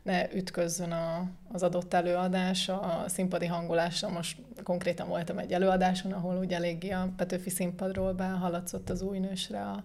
ne 0.02 0.34
ütközzön 0.34 0.92
a, 0.92 1.24
az 1.52 1.62
adott 1.62 1.94
előadás 1.94 2.68
a 2.68 3.04
színpadi 3.06 3.46
hangolásra. 3.46 4.08
Most 4.08 4.38
konkrétan 4.62 5.08
voltam 5.08 5.38
egy 5.38 5.52
előadáson, 5.52 6.12
ahol 6.12 6.36
ugye 6.36 6.56
eléggé 6.56 6.90
a 6.90 7.08
Petőfi 7.16 7.50
színpadról 7.50 8.12
behaladszott 8.12 8.90
az 8.90 9.02
új 9.02 9.18
nősre 9.18 9.60
a, 9.60 9.84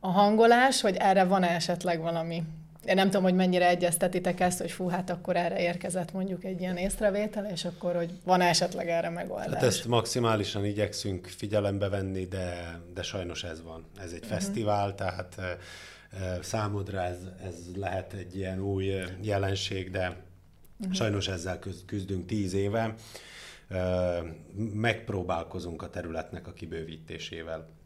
a 0.00 0.10
hangolás, 0.10 0.80
hogy 0.80 0.96
erre 0.96 1.24
van-e 1.24 1.48
esetleg 1.48 2.00
valami 2.00 2.42
én 2.84 2.94
nem 2.94 3.06
tudom, 3.06 3.22
hogy 3.22 3.34
mennyire 3.34 3.68
egyeztetitek 3.68 4.40
ezt, 4.40 4.60
hogy 4.60 4.70
fú, 4.70 4.88
hát 4.88 5.10
akkor 5.10 5.36
erre 5.36 5.60
érkezett 5.60 6.12
mondjuk 6.12 6.44
egy 6.44 6.60
ilyen 6.60 6.76
észrevétel, 6.76 7.50
és 7.50 7.64
akkor, 7.64 7.96
hogy 7.96 8.10
van 8.24 8.40
esetleg 8.40 8.88
erre 8.88 9.08
megoldás? 9.08 9.52
Hát 9.52 9.62
ezt 9.62 9.86
maximálisan 9.86 10.64
igyekszünk 10.64 11.26
figyelembe 11.26 11.88
venni, 11.88 12.24
de, 12.24 12.78
de 12.94 13.02
sajnos 13.02 13.44
ez 13.44 13.62
van. 13.62 13.86
Ez 14.02 14.12
egy 14.12 14.24
uh-huh. 14.24 14.38
fesztivál, 14.38 14.94
tehát 14.94 15.40
számodra 16.40 17.02
ez, 17.02 17.18
ez 17.44 17.54
lehet 17.74 18.12
egy 18.12 18.36
ilyen 18.36 18.60
új 18.60 18.92
jelenség, 19.20 19.90
de 19.90 20.16
uh-huh. 20.78 20.94
sajnos 20.94 21.28
ezzel 21.28 21.58
küzdünk 21.86 22.26
tíz 22.26 22.52
éve. 22.52 22.94
Megpróbálkozunk 24.72 25.82
a 25.82 25.90
területnek 25.90 26.46
a 26.46 26.52
kibővítésével 26.52 27.80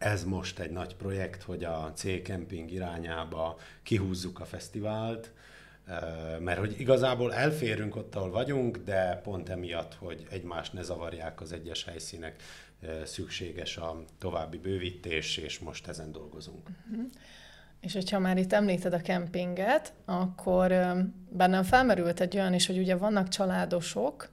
ez 0.00 0.24
most 0.24 0.58
egy 0.58 0.70
nagy 0.70 0.96
projekt, 0.96 1.42
hogy 1.42 1.64
a 1.64 1.92
C-camping 1.94 2.70
irányába 2.70 3.58
kihúzzuk 3.82 4.40
a 4.40 4.44
fesztivált, 4.44 5.30
mert 6.38 6.58
hogy 6.58 6.80
igazából 6.80 7.34
elférünk 7.34 7.96
ott, 7.96 8.14
ahol 8.14 8.30
vagyunk, 8.30 8.76
de 8.76 9.20
pont 9.22 9.48
emiatt, 9.48 9.94
hogy 9.94 10.26
egymást 10.30 10.72
ne 10.72 10.82
zavarják 10.82 11.40
az 11.40 11.52
egyes 11.52 11.84
helyszínek, 11.84 12.42
szükséges 13.04 13.76
a 13.76 14.04
további 14.18 14.58
bővítés, 14.58 15.36
és 15.36 15.58
most 15.58 15.88
ezen 15.88 16.12
dolgozunk. 16.12 16.68
Uh-huh. 16.90 17.06
És 17.80 17.92
hogyha 17.92 18.18
már 18.18 18.38
itt 18.38 18.52
említed 18.52 18.92
a 18.92 19.00
kempinget, 19.00 19.92
akkor 20.04 20.68
bennem 21.28 21.62
felmerült 21.62 22.20
egy 22.20 22.36
olyan 22.36 22.54
is, 22.54 22.66
hogy 22.66 22.78
ugye 22.78 22.96
vannak 22.96 23.28
családosok, 23.28 24.30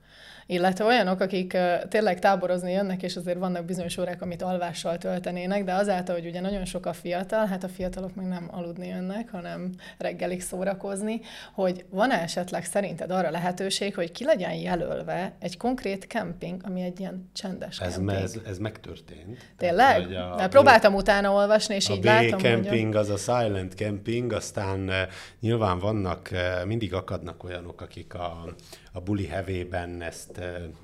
illetve 0.48 0.86
olyanok, 0.86 1.20
akik 1.20 1.58
tényleg 1.90 2.20
táborozni 2.20 2.72
jönnek, 2.72 3.04
és 3.04 3.16
azért 3.16 3.38
vannak 3.38 3.66
bizonyos 3.66 3.98
órák, 3.98 4.22
amit 4.22 4.42
alvással 4.42 4.98
töltenének, 4.98 5.64
de 5.64 5.74
azáltal, 5.74 6.16
hogy 6.16 6.26
ugye 6.26 6.42
nagyon 6.42 6.66
sok 6.66 6.86
a 6.86 6.94
fiatal, 6.94 7.46
hát 7.46 7.64
a 7.64 7.68
fiatalok 7.68 8.16
meg 8.16 8.26
nem 8.26 8.48
aludni 8.52 8.88
jönnek, 8.88 9.30
hanem 9.30 9.72
reggelig 9.98 10.42
szórakozni, 10.42 11.22
hogy 11.54 11.86
van 11.90 12.12
-e 12.12 12.22
esetleg 12.22 12.66
szerinted 12.66 13.12
arra 13.12 13.30
lehetőség, 13.30 13.96
hogy 13.96 14.12
ki 14.12 14.24
legyen 14.24 14.54
jelölve 14.54 15.36
egy 15.40 15.58
konkrét 15.58 16.08
kemping, 16.08 16.62
ami 16.66 16.82
egy 16.82 17.00
ilyen 17.00 17.30
csendes 17.34 17.80
ez, 17.80 17.94
kemping? 17.96 18.18
Ez, 18.18 18.36
ez 18.48 18.58
megtörtént. 18.58 19.52
Tényleg? 19.58 20.08
Tehát, 20.08 20.40
a, 20.40 20.48
próbáltam 20.48 20.94
a, 20.94 20.98
utána 20.98 21.32
olvasni, 21.32 21.76
és 21.76 21.90
a 21.90 21.94
így 21.94 22.00
B 22.00 22.06
látom, 22.06 22.40
camping 22.40 22.94
hogy... 22.94 22.96
az 22.96 23.10
a 23.10 23.18
silent 23.18 23.74
camping, 23.74 24.32
aztán 24.34 24.92
nyilván 25.40 25.80
vannak, 25.80 26.30
mindig 26.66 26.94
akadnak 26.94 27.44
olyanok, 27.44 27.82
akik 27.82 28.14
a, 28.14 28.56
a 28.92 29.02
buli 29.02 29.28
hevében 29.28 30.02
ezt 30.02 30.37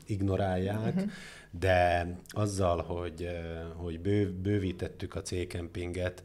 ignorálják, 0.05 0.95
uh-huh. 0.95 1.12
de 1.51 2.07
azzal, 2.29 2.81
hogy, 2.81 3.29
hogy 3.75 4.00
bő, 4.00 4.31
bővítettük 4.31 5.15
a 5.15 5.22
C-kempinget, 5.22 6.24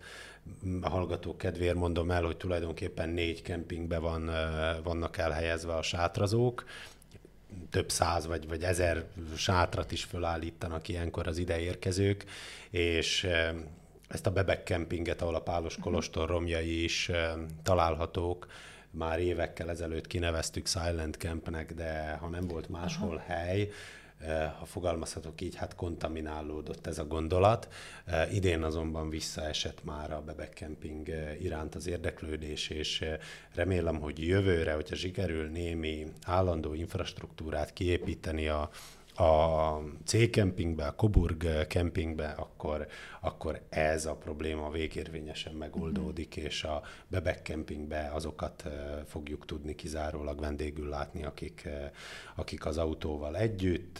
a 0.80 0.88
hallgatók 0.88 1.38
kedvéért 1.38 1.74
mondom 1.74 2.10
el, 2.10 2.22
hogy 2.22 2.36
tulajdonképpen 2.36 3.08
négy 3.08 3.42
kempingbe 3.42 3.98
van, 3.98 4.30
vannak 4.82 5.18
elhelyezve 5.18 5.74
a 5.74 5.82
sátrazók, 5.82 6.64
több 7.70 7.90
száz 7.90 8.26
vagy, 8.26 8.48
vagy 8.48 8.62
ezer 8.62 9.04
sátrat 9.36 9.92
is 9.92 10.04
fölállítanak 10.04 10.88
ilyenkor 10.88 11.26
az 11.26 11.38
ideérkezők, 11.38 12.24
és 12.70 13.28
ezt 14.08 14.26
a 14.26 14.30
Bebek 14.30 14.62
kempinget, 14.62 15.22
ahol 15.22 15.34
a 15.34 15.40
Pálos 15.40 15.74
mhm. 15.74 15.82
Kolostor 15.82 16.28
romjai 16.28 16.82
is 16.84 17.10
találhatók, 17.62 18.46
már 18.90 19.20
évekkel 19.20 19.70
ezelőtt 19.70 20.06
kineveztük 20.06 20.66
Silent 20.66 21.16
Campnek, 21.16 21.74
de 21.74 22.16
ha 22.20 22.28
nem 22.28 22.46
volt 22.46 22.68
máshol 22.68 23.16
Aha. 23.16 23.24
hely, 23.26 23.70
eh, 24.18 24.52
ha 24.58 24.64
fogalmazhatok 24.64 25.40
így, 25.40 25.54
hát 25.54 25.74
kontaminálódott 25.74 26.86
ez 26.86 26.98
a 26.98 27.06
gondolat. 27.06 27.68
Eh, 28.04 28.34
idén 28.34 28.62
azonban 28.62 29.10
visszaesett 29.10 29.84
már 29.84 30.12
a 30.12 30.22
Bebek 30.22 30.52
Camping 30.54 31.08
eh, 31.08 31.42
iránt 31.42 31.74
az 31.74 31.86
érdeklődés, 31.86 32.68
és 32.68 33.04
remélem, 33.54 34.00
hogy 34.00 34.26
jövőre, 34.26 34.72
hogyha 34.72 34.96
sikerül 34.96 35.48
némi 35.48 36.06
állandó 36.24 36.74
infrastruktúrát 36.74 37.72
kiépíteni 37.72 38.48
a 38.48 38.70
a 39.20 39.82
C-kempingbe, 40.04 40.86
a 40.86 40.94
Coburg 40.94 41.66
kempingbe, 41.66 42.28
akkor, 42.28 42.86
akkor 43.20 43.62
ez 43.68 44.06
a 44.06 44.14
probléma 44.14 44.70
végérvényesen 44.70 45.54
megoldódik, 45.54 46.28
uh-huh. 46.28 46.44
és 46.44 46.64
a 46.64 46.82
Bebek 47.08 47.42
kempingbe 47.42 48.10
azokat 48.14 48.64
fogjuk 49.06 49.46
tudni 49.46 49.74
kizárólag 49.74 50.40
vendégül 50.40 50.88
látni, 50.88 51.24
akik, 51.24 51.68
akik 52.36 52.66
az 52.66 52.78
autóval 52.78 53.36
együtt 53.36 53.98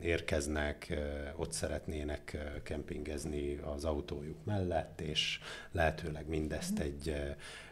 érkeznek, 0.00 0.98
ott 1.36 1.52
szeretnének 1.52 2.36
kempingezni 2.62 3.56
az 3.74 3.84
autójuk 3.84 4.44
mellett, 4.44 5.00
és 5.00 5.40
lehetőleg 5.72 6.28
mindezt 6.28 6.72
uh-huh. 6.72 6.86
egy, 6.86 7.14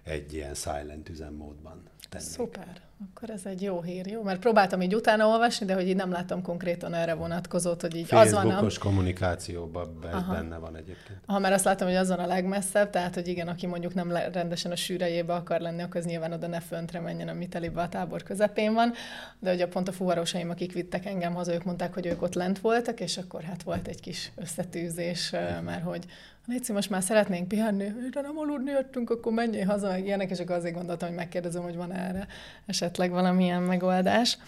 egy 0.02 0.32
ilyen 0.32 0.54
silent 0.54 1.08
üzemmódban 1.08 1.82
tennék. 2.08 2.26
Szuper, 2.28 2.80
akkor 3.10 3.30
ez 3.30 3.46
egy 3.46 3.62
jó 3.62 3.82
hír, 3.82 4.06
jó? 4.06 4.22
Mert 4.22 4.40
próbáltam 4.40 4.80
így 4.80 4.94
utána 4.94 5.26
olvasni, 5.26 5.66
de 5.66 5.74
hogy 5.74 5.88
így 5.88 5.96
nem 5.96 6.10
láttam 6.10 6.42
konkrétan 6.42 6.94
erre 6.94 7.14
vonatkozót, 7.14 7.80
hogy 7.80 7.94
így 7.94 8.14
az 8.14 8.32
van. 8.32 8.42
Facebookos 8.42 8.78
kommunikációban 8.78 9.98
ez 10.12 10.22
benne 10.22 10.58
van 10.58 10.76
egyébként. 10.80 11.18
Ha 11.26 11.38
mert 11.38 11.54
azt 11.54 11.64
látom, 11.64 11.88
hogy 11.88 11.96
az 11.96 12.08
van 12.08 12.18
a 12.18 12.26
legmesszebb, 12.26 12.90
tehát 12.90 13.14
hogy 13.14 13.28
igen, 13.28 13.48
aki 13.48 13.66
mondjuk 13.66 13.94
nem 13.94 14.12
rendesen 14.12 14.70
a 14.70 14.76
sűrejébe 14.76 15.34
akar 15.34 15.60
lenni, 15.60 15.82
akkor 15.82 15.96
az 15.96 16.06
nyilván 16.06 16.32
oda 16.32 16.46
ne 16.46 16.60
föntre 16.60 17.00
menjen, 17.00 17.28
ami 17.28 17.48
telibe 17.48 17.80
a 17.80 17.88
tábor 17.88 18.22
közepén 18.22 18.74
van, 18.74 18.92
de 19.38 19.52
ugye 19.52 19.66
pont 19.66 19.88
a 19.88 19.92
fuvarosaim, 19.92 20.50
akik 20.50 20.72
vittek 20.72 21.06
engem 21.06 21.34
haza, 21.34 21.54
ők 21.54 21.64
mondták, 21.64 21.94
hogy 21.94 22.06
ők 22.06 22.22
ott 22.22 22.34
lent 22.34 22.58
voltak, 22.58 23.00
és 23.00 23.16
akkor 23.16 23.42
hát 23.42 23.62
volt 23.62 23.88
egy 23.88 24.00
kis 24.00 24.32
összetűzés, 24.36 25.30
mert 25.64 25.82
hogy 25.82 26.04
Léci, 26.46 26.72
most 26.72 26.90
már 26.90 27.02
szeretnénk 27.02 27.48
pihenni, 27.48 27.92
de 28.12 28.20
nem 28.20 28.38
aludni 28.38 28.70
jöttünk, 28.70 29.10
akkor 29.10 29.32
menjél 29.32 29.66
haza, 29.66 29.88
meg 29.88 30.04
ilyenek, 30.04 30.30
és 30.30 30.38
akkor 30.38 30.56
azért 30.56 30.74
gondoltam, 30.74 31.08
hogy 31.08 31.16
megkérdezem, 31.16 31.62
hogy 31.62 31.76
van 31.76 31.92
erre 31.92 32.26
esetleg 32.66 33.10
valamilyen 33.10 33.62
megoldás. 33.62 34.38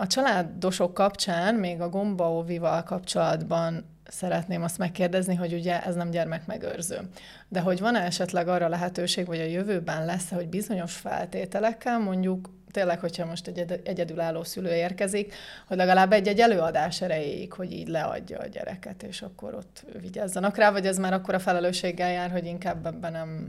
A 0.00 0.06
családosok 0.06 0.94
kapcsán, 0.94 1.54
még 1.54 1.80
a 1.80 1.88
gombaóvival 1.88 2.82
kapcsolatban 2.82 3.84
szeretném 4.08 4.62
azt 4.62 4.78
megkérdezni, 4.78 5.34
hogy 5.34 5.52
ugye 5.52 5.84
ez 5.84 5.94
nem 5.94 6.10
gyermekmegőrző. 6.10 7.00
De 7.48 7.60
hogy 7.60 7.80
van-e 7.80 8.00
esetleg 8.00 8.48
arra 8.48 8.68
lehetőség, 8.68 9.26
vagy 9.26 9.40
a 9.40 9.44
jövőben 9.44 10.04
lesz 10.04 10.30
hogy 10.30 10.48
bizonyos 10.48 10.94
feltételekkel 10.94 11.98
mondjuk 11.98 12.48
tényleg, 12.70 13.00
hogyha 13.00 13.26
most 13.26 13.46
egy 13.46 13.80
egyedülálló 13.84 14.44
szülő 14.44 14.74
érkezik, 14.74 15.34
hogy 15.66 15.76
legalább 15.76 16.12
egy-egy 16.12 16.40
előadás 16.40 17.00
erejéig, 17.00 17.52
hogy 17.52 17.72
így 17.72 17.88
leadja 17.88 18.38
a 18.38 18.46
gyereket, 18.46 19.02
és 19.02 19.22
akkor 19.22 19.54
ott 19.54 19.84
vigyázzanak 20.00 20.56
rá, 20.56 20.70
vagy 20.70 20.86
ez 20.86 20.98
már 20.98 21.12
akkor 21.12 21.34
a 21.34 21.38
felelősséggel 21.38 22.10
jár, 22.10 22.30
hogy 22.30 22.46
inkább 22.46 22.86
ebben 22.86 23.12
nem 23.12 23.48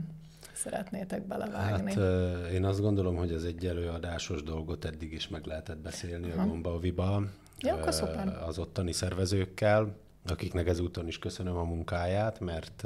szeretnétek 0.52 1.22
belevágni? 1.22 1.94
Hát 1.94 2.50
én 2.52 2.64
azt 2.64 2.80
gondolom, 2.80 3.16
hogy 3.16 3.32
ez 3.32 3.42
egy 3.42 3.66
előadásos 3.66 4.42
dolgot 4.42 4.84
eddig 4.84 5.12
is 5.12 5.28
meg 5.28 5.44
lehetett 5.44 5.78
beszélni 5.78 6.30
Aha. 6.30 6.42
a 6.42 6.46
Gombaoviba. 6.46 7.22
Ja, 7.58 7.74
akkor 7.74 7.92
szuper. 7.92 8.38
Az 8.46 8.58
ottani 8.58 8.92
szervezőkkel, 8.92 9.96
akiknek 10.26 10.66
ezúton 10.66 11.06
is 11.06 11.18
köszönöm 11.18 11.56
a 11.56 11.62
munkáját, 11.62 12.40
mert 12.40 12.84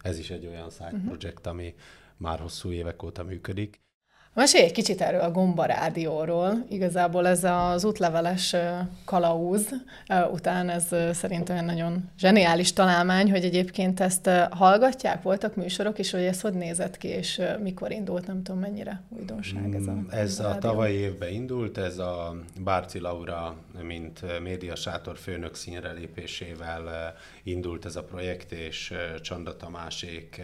ez 0.00 0.18
is 0.18 0.30
egy 0.30 0.46
olyan 0.46 0.70
side 0.70 0.84
uh-huh. 0.84 1.04
project, 1.04 1.46
ami 1.46 1.74
már 2.16 2.40
hosszú 2.40 2.72
évek 2.72 3.02
óta 3.02 3.24
működik. 3.24 3.80
Mesélj 4.34 4.64
egy 4.64 4.72
kicsit 4.72 5.00
erről 5.00 5.20
a 5.20 5.30
Gomba 5.30 5.64
Rádióról. 5.64 6.64
Igazából 6.68 7.26
ez 7.26 7.44
az 7.44 7.84
útleveles 7.84 8.56
kalauz 9.04 9.68
után 10.32 10.68
ez 10.68 10.86
szerintem 11.12 11.56
egy 11.56 11.64
nagyon 11.64 12.10
zseniális 12.18 12.72
találmány, 12.72 13.30
hogy 13.30 13.44
egyébként 13.44 14.00
ezt 14.00 14.30
hallgatják, 14.50 15.22
voltak 15.22 15.56
műsorok 15.56 15.98
is, 15.98 16.10
hogy 16.10 16.22
ez 16.22 16.40
hogy 16.40 16.52
nézett 16.52 16.96
ki, 16.96 17.08
és 17.08 17.42
mikor 17.62 17.90
indult, 17.90 18.26
nem 18.26 18.42
tudom 18.42 18.60
mennyire 18.60 19.02
újdonság 19.08 19.74
ez 19.74 19.86
a 19.86 19.92
mm, 19.92 20.06
Ez 20.10 20.40
a, 20.40 20.50
a 20.50 20.58
tavalyi 20.58 20.94
évben 20.94 21.32
indult, 21.32 21.78
ez 21.78 21.98
a 21.98 22.36
Bárci 22.60 22.98
Laura, 22.98 23.56
mint 23.82 24.40
médiasátor 24.42 25.18
főnök 25.18 25.54
színre 25.54 25.92
lépésével 25.92 27.14
indult 27.42 27.84
ez 27.84 27.96
a 27.96 28.04
projekt, 28.04 28.52
és 28.52 28.94
Csanda 29.20 29.56
Tamásék 29.56 30.40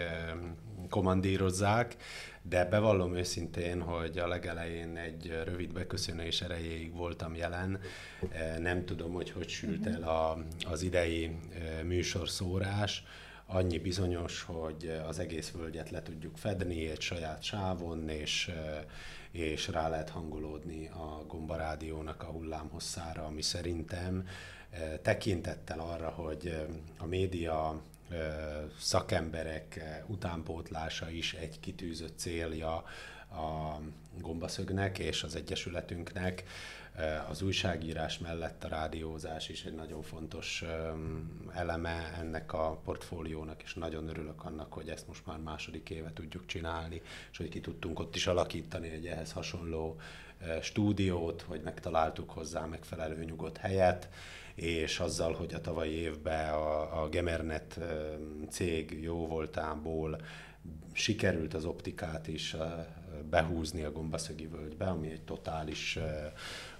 kommandírozzák 0.88 1.96
de 2.48 2.64
bevallom 2.64 3.14
őszintén, 3.14 3.80
hogy 3.82 4.18
a 4.18 4.28
legelején 4.28 4.96
egy 4.96 5.40
rövid 5.44 5.72
beköszönés 5.72 6.40
erejéig 6.40 6.94
voltam 6.94 7.34
jelen. 7.34 7.80
E, 8.30 8.58
nem 8.58 8.84
tudom, 8.84 9.12
hogy 9.12 9.30
hogy 9.30 9.48
sült 9.48 9.86
el 9.86 10.02
a, 10.02 10.38
az 10.70 10.82
idei 10.82 11.24
e, 11.24 11.82
műsorszórás. 11.82 13.04
Annyi 13.46 13.78
bizonyos, 13.78 14.42
hogy 14.42 15.00
az 15.08 15.18
egész 15.18 15.50
völgyet 15.50 15.90
le 15.90 16.02
tudjuk 16.02 16.36
fedni 16.36 16.90
egy 16.90 17.00
saját 17.00 17.42
sávon, 17.42 18.08
és, 18.08 18.48
e, 18.48 18.84
és 19.30 19.68
rá 19.68 19.88
lehet 19.88 20.08
hangolódni 20.08 20.88
a 20.88 21.24
Gomba 21.26 21.56
Rádiónak 21.56 22.22
a 22.22 22.26
hullámhosszára, 22.26 23.24
ami 23.24 23.42
szerintem 23.42 24.28
tekintettel 25.02 25.80
arra, 25.80 26.08
hogy 26.08 26.66
a 26.98 27.06
média 27.06 27.82
szakemberek 28.78 29.80
utánpótlása 30.06 31.10
is 31.10 31.34
egy 31.34 31.60
kitűzött 31.60 32.18
célja 32.18 32.84
a 33.30 33.80
gombaszögnek 34.20 34.98
és 34.98 35.22
az 35.22 35.36
Egyesületünknek. 35.36 36.44
Az 37.30 37.42
újságírás 37.42 38.18
mellett 38.18 38.64
a 38.64 38.68
rádiózás 38.68 39.48
is 39.48 39.64
egy 39.64 39.74
nagyon 39.74 40.02
fontos 40.02 40.64
eleme 41.54 42.14
ennek 42.18 42.52
a 42.52 42.80
portfóliónak, 42.84 43.62
és 43.62 43.74
nagyon 43.74 44.08
örülök 44.08 44.44
annak, 44.44 44.72
hogy 44.72 44.88
ezt 44.88 45.06
most 45.06 45.26
már 45.26 45.38
második 45.38 45.90
éve 45.90 46.12
tudjuk 46.12 46.46
csinálni, 46.46 47.02
és 47.30 47.36
hogy 47.36 47.48
ki 47.48 47.60
tudtunk 47.60 47.98
ott 47.98 48.16
is 48.16 48.26
alakítani 48.26 48.88
egy 48.88 49.06
ehhez 49.06 49.32
hasonló 49.32 50.00
stúdiót, 50.60 51.42
hogy 51.42 51.60
megtaláltuk 51.60 52.30
hozzá 52.30 52.64
megfelelő 52.64 53.24
nyugodt 53.24 53.56
helyet, 53.56 54.08
és 54.56 55.00
azzal, 55.00 55.32
hogy 55.32 55.54
a 55.54 55.60
tavalyi 55.60 55.94
évben 55.94 56.52
a, 56.52 57.02
a 57.02 57.08
Gemernet 57.08 57.80
cég 58.50 58.98
jó 59.02 59.26
voltából 59.26 60.20
sikerült 60.92 61.54
az 61.54 61.64
optikát 61.64 62.28
is 62.28 62.56
behúzni 63.30 63.82
a 63.82 63.92
Gombaszögi 63.92 64.46
völgybe, 64.46 64.84
ami 64.84 65.10
egy 65.10 65.22
totális 65.22 65.98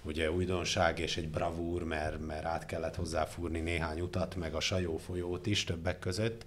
ugye 0.01 0.31
újdonság 0.31 0.99
és 0.99 1.17
egy 1.17 1.29
bravúr, 1.29 1.83
mert, 1.83 2.25
mert 2.25 2.45
át 2.45 2.65
kellett 2.65 2.95
hozzáfúrni 2.95 3.59
néhány 3.59 3.99
utat, 3.99 4.35
meg 4.35 4.53
a 4.53 4.59
Sajó 4.59 4.97
folyót 4.97 5.45
is 5.45 5.63
többek 5.63 5.99
között, 5.99 6.45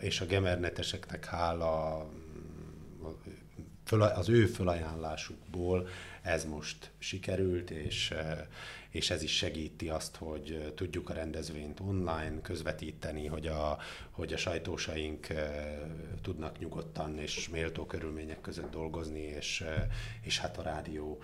és 0.00 0.20
a 0.20 0.26
gemerneteseknek 0.26 1.24
hála 1.24 2.06
az 3.90 4.28
ő 4.28 4.46
fölajánlásukból 4.46 5.88
ez 6.22 6.44
most 6.44 6.90
sikerült, 6.98 7.70
és, 7.70 8.14
és 8.90 9.10
ez 9.10 9.22
is 9.22 9.36
segíti 9.36 9.88
azt, 9.88 10.16
hogy 10.16 10.72
tudjuk 10.76 11.10
a 11.10 11.12
rendezvényt 11.12 11.80
online 11.80 12.40
közvetíteni, 12.42 13.26
hogy 13.26 13.46
a, 13.46 13.78
hogy 14.10 14.32
a 14.32 14.36
sajtósaink 14.36 15.26
tudnak 16.22 16.58
nyugodtan 16.58 17.18
és 17.18 17.48
méltó 17.48 17.86
körülmények 17.86 18.40
között 18.40 18.70
dolgozni, 18.70 19.20
és, 19.20 19.64
és 20.20 20.38
hát 20.38 20.58
a 20.58 20.62
rádió 20.62 21.22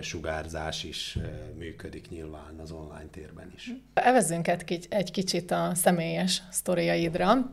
sugárzás 0.00 0.84
is 0.84 1.18
működik 1.56 2.08
nyilván 2.08 2.58
az 2.58 2.70
online 2.70 3.08
térben 3.10 3.52
is. 3.54 3.70
Evezzünk 3.94 4.48
egy 4.88 5.10
kicsit 5.10 5.50
a 5.50 5.74
személyes 5.74 6.42
sztoriaidra 6.50 7.50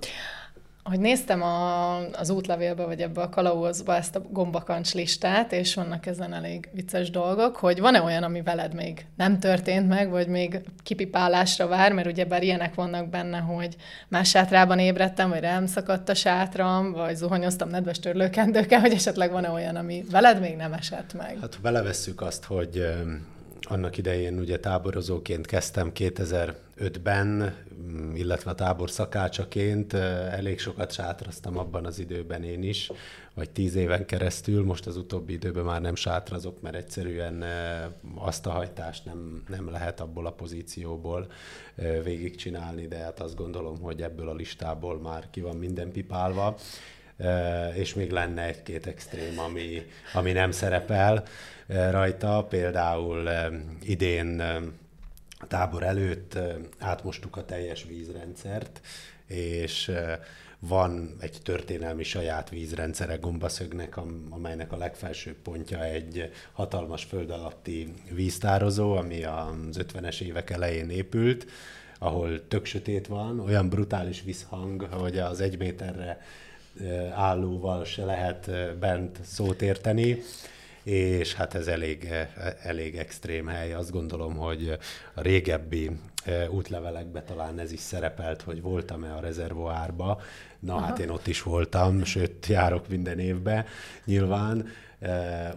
hogy 0.89 0.99
néztem 0.99 1.41
a, 1.41 1.95
az 1.97 2.29
útlevélbe, 2.29 2.85
vagy 2.85 3.01
ebbe 3.01 3.21
a 3.21 3.29
kalauzba 3.29 3.95
ezt 3.95 4.15
a 4.15 4.21
gombakancs 4.29 4.93
listát, 4.93 5.51
és 5.51 5.75
vannak 5.75 6.05
ezen 6.05 6.33
elég 6.33 6.69
vicces 6.73 7.09
dolgok, 7.09 7.55
hogy 7.55 7.79
van-e 7.79 8.01
olyan, 8.01 8.23
ami 8.23 8.41
veled 8.41 8.73
még 8.73 9.05
nem 9.15 9.39
történt 9.39 9.87
meg, 9.87 10.09
vagy 10.09 10.27
még 10.27 10.61
kipipálásra 10.83 11.67
vár, 11.67 11.93
mert 11.93 12.07
ugye 12.07 12.25
bár 12.25 12.43
ilyenek 12.43 12.75
vannak 12.75 13.09
benne, 13.09 13.37
hogy 13.37 13.75
más 14.07 14.29
sátrában 14.29 14.79
ébredtem, 14.79 15.29
vagy 15.29 15.39
rám 15.39 15.65
szakadt 15.65 16.09
a 16.09 16.13
sátram, 16.13 16.91
vagy 16.91 17.15
zuhanyoztam 17.15 17.69
nedves 17.69 17.99
törlőkendőkkel, 17.99 18.79
hogy 18.79 18.93
esetleg 18.93 19.31
van-e 19.31 19.49
olyan, 19.49 19.75
ami 19.75 20.03
veled 20.11 20.39
még 20.39 20.55
nem 20.55 20.73
esett 20.73 21.13
meg. 21.13 21.37
Hát 21.41 21.61
belevesszük 21.61 22.21
azt, 22.21 22.43
hogy 22.43 22.85
annak 23.61 23.97
idején 23.97 24.39
ugye 24.39 24.59
táborozóként 24.59 25.45
kezdtem 25.45 25.91
2005-ben, 26.77 27.55
mm, 27.73 28.15
illetve 28.15 28.53
tábor 28.53 28.89
szakácsaként 28.89 29.93
elég 29.93 30.59
sokat 30.59 30.91
sátraztam 30.91 31.57
abban 31.57 31.85
az 31.85 31.99
időben 31.99 32.43
én 32.43 32.63
is, 32.63 32.91
vagy 33.33 33.49
tíz 33.49 33.75
éven 33.75 34.05
keresztül. 34.05 34.63
Most 34.63 34.85
az 34.85 34.97
utóbbi 34.97 35.33
időben 35.33 35.63
már 35.63 35.81
nem 35.81 35.95
sátrazok, 35.95 36.61
mert 36.61 36.75
egyszerűen 36.75 37.43
azt 38.15 38.45
a 38.45 38.49
hajtást 38.49 39.05
nem, 39.05 39.43
nem 39.47 39.69
lehet 39.69 39.99
abból 39.99 40.25
a 40.25 40.31
pozícióból 40.31 41.27
végigcsinálni, 42.03 42.87
de 42.87 42.97
hát 42.97 43.19
azt 43.19 43.35
gondolom, 43.35 43.81
hogy 43.81 44.01
ebből 44.01 44.29
a 44.29 44.33
listából 44.33 44.99
már 44.99 45.29
ki 45.29 45.41
van 45.41 45.55
minden 45.55 45.91
pipálva 45.91 46.57
és 47.73 47.93
még 47.93 48.11
lenne 48.11 48.41
egy-két 48.41 48.87
extrém, 48.87 49.39
ami, 49.39 49.81
ami 50.13 50.31
nem 50.31 50.51
szerepel 50.51 51.23
rajta. 51.67 52.45
Például 52.49 53.29
idén 53.81 54.41
a 55.39 55.47
tábor 55.47 55.83
előtt 55.83 56.37
átmostuk 56.79 57.35
a 57.37 57.45
teljes 57.45 57.83
vízrendszert, 57.83 58.81
és 59.27 59.91
van 60.59 61.15
egy 61.19 61.37
történelmi 61.43 62.03
saját 62.03 62.49
vízrendszere 62.49 63.15
Gombaszögnek, 63.15 63.97
amelynek 64.29 64.71
a 64.71 64.77
legfelső 64.77 65.35
pontja 65.43 65.83
egy 65.83 66.31
hatalmas 66.51 67.03
föld 67.03 67.29
alatti 67.29 67.93
víztározó, 68.11 68.95
ami 68.95 69.23
az 69.23 69.77
50-es 69.77 70.21
évek 70.21 70.49
elején 70.49 70.89
épült, 70.89 71.45
ahol 71.99 72.47
tök 72.47 72.65
sötét 72.65 73.07
van, 73.07 73.39
olyan 73.39 73.69
brutális 73.69 74.21
visszhang, 74.21 74.81
hogy 74.81 75.17
az 75.17 75.39
egy 75.39 75.57
méterre 75.57 76.21
állóval 77.13 77.85
se 77.85 78.05
lehet 78.05 78.51
bent 78.79 79.19
szót 79.23 79.61
érteni, 79.61 80.21
és 80.85 81.33
hát 81.33 81.53
ez 81.53 81.67
elég, 81.67 82.07
elég 82.61 82.95
extrém 82.95 83.47
hely. 83.47 83.73
Azt 83.73 83.91
gondolom, 83.91 84.35
hogy 84.35 84.77
a 85.13 85.21
régebbi 85.21 85.91
útlevelekbe 86.49 87.21
talán 87.21 87.59
ez 87.59 87.71
is 87.71 87.79
szerepelt, 87.79 88.41
hogy 88.41 88.61
voltam-e 88.61 89.13
a 89.13 89.19
rezervoárba. 89.19 90.21
Na 90.59 90.71
hát 90.71 90.81
Aha. 90.81 90.89
hát 90.89 90.99
én 90.99 91.09
ott 91.09 91.27
is 91.27 91.41
voltam, 91.41 92.03
sőt 92.03 92.45
járok 92.45 92.87
minden 92.87 93.19
évben 93.19 93.65
nyilván, 94.05 94.67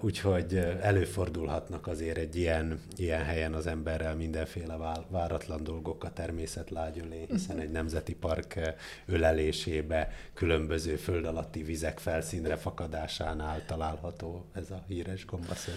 Úgyhogy 0.00 0.54
előfordulhatnak 0.82 1.86
azért 1.86 2.16
egy 2.16 2.36
ilyen, 2.36 2.80
ilyen 2.96 3.24
helyen 3.24 3.54
az 3.54 3.66
emberrel 3.66 4.14
mindenféle 4.14 4.76
váratlan 5.08 5.64
dolgok 5.64 6.04
a 6.04 6.12
természet 6.12 6.70
lágyölé, 6.70 7.26
hiszen 7.30 7.56
mhm. 7.56 7.64
egy 7.64 7.70
nemzeti 7.70 8.14
park 8.14 8.74
ölelésébe 9.06 10.10
különböző 10.34 10.96
föld 10.96 11.24
alatti 11.24 11.62
vizek 11.62 11.98
felszínre 11.98 12.56
fakadásánál 12.56 13.62
található 13.66 14.44
ez 14.54 14.70
a 14.70 14.84
híres 14.88 15.26
gombaszög. 15.26 15.74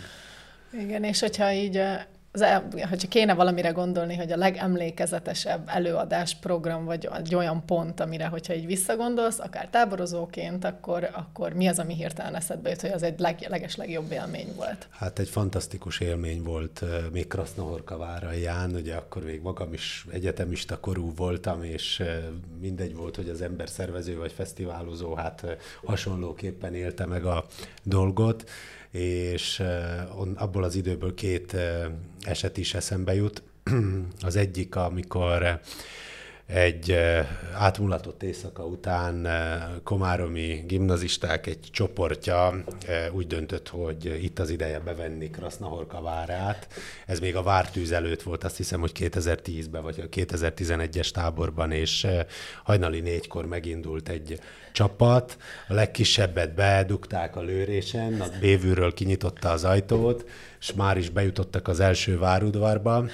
Igen, 0.73 1.03
és 1.03 1.19
hogyha 1.19 1.51
így 1.51 1.81
az, 2.31 2.45
hogyha 2.89 3.07
kéne 3.07 3.33
valamire 3.33 3.69
gondolni, 3.69 4.15
hogy 4.15 4.31
a 4.31 4.37
legemlékezetesebb 4.37 5.63
előadás, 5.65 6.35
program, 6.35 6.85
vagy 6.85 7.09
egy 7.17 7.35
olyan 7.35 7.65
pont, 7.65 7.99
amire, 7.99 8.25
hogyha 8.25 8.53
így 8.53 8.65
visszagondolsz, 8.65 9.39
akár 9.39 9.67
táborozóként, 9.69 10.65
akkor, 10.65 11.09
akkor 11.13 11.53
mi 11.53 11.67
az, 11.67 11.79
ami 11.79 11.93
hirtelen 11.93 12.35
eszedbe 12.35 12.69
jut, 12.69 12.81
hogy 12.81 12.89
az 12.89 13.03
egy 13.03 13.19
leg, 13.19 13.45
leges 13.49 13.75
legjobb 13.75 14.11
élmény 14.11 14.53
volt? 14.55 14.87
Hát 14.89 15.19
egy 15.19 15.29
fantasztikus 15.29 15.99
élmény 15.99 16.43
volt 16.43 16.83
még 17.11 17.27
Krasznahorka 17.27 17.97
váralján, 17.97 18.71
ugye 18.75 18.95
akkor 18.95 19.23
még 19.23 19.41
magam 19.41 19.73
is 19.73 20.05
egyetemista 20.11 20.79
korú 20.79 21.13
voltam, 21.15 21.63
és 21.63 22.03
mindegy 22.59 22.95
volt, 22.95 23.15
hogy 23.15 23.29
az 23.29 23.41
ember 23.41 23.69
szervező 23.69 24.17
vagy 24.17 24.31
fesztiválozó, 24.31 25.13
hát 25.13 25.57
hasonlóképpen 25.85 26.75
élte 26.75 27.05
meg 27.05 27.25
a 27.25 27.45
dolgot 27.83 28.43
és 28.91 29.63
abból 30.35 30.63
az 30.63 30.75
időből 30.75 31.13
két 31.13 31.55
eset 32.21 32.57
is 32.57 32.73
eszembe 32.73 33.13
jut. 33.13 33.43
Az 34.21 34.35
egyik, 34.35 34.75
amikor 34.75 35.59
egy 36.53 36.97
átmulatott 37.53 38.23
éjszaka 38.23 38.65
után 38.65 39.27
komáromi 39.83 40.63
gimnazisták 40.67 41.47
egy 41.47 41.59
csoportja 41.71 42.63
úgy 43.11 43.27
döntött, 43.27 43.67
hogy 43.67 44.23
itt 44.23 44.39
az 44.39 44.49
ideje 44.49 44.79
bevenni 44.79 45.29
Krasznahorka 45.29 46.01
várát. 46.01 46.67
Ez 47.05 47.19
még 47.19 47.35
a 47.35 47.43
vártűz 47.43 47.91
előtt 47.91 48.21
volt, 48.21 48.43
azt 48.43 48.57
hiszem, 48.57 48.79
hogy 48.79 48.91
2010-ben 48.99 49.83
vagy 49.83 49.99
a 49.99 50.09
2011-es 50.09 51.11
táborban, 51.11 51.71
és 51.71 52.07
hajnali 52.63 52.99
négykor 52.99 53.45
megindult 53.45 54.09
egy 54.09 54.39
csapat, 54.71 55.37
a 55.67 55.73
legkisebbet 55.73 56.53
bedugták 56.53 57.35
a 57.35 57.41
lőrésen, 57.41 58.21
a 58.21 58.27
bévűről 58.39 58.93
kinyitotta 58.93 59.49
az 59.49 59.63
ajtót, 59.63 60.29
és 60.59 60.73
már 60.73 60.97
is 60.97 61.09
bejutottak 61.09 61.67
az 61.67 61.79
első 61.79 62.19
várudvarba. 62.19 63.05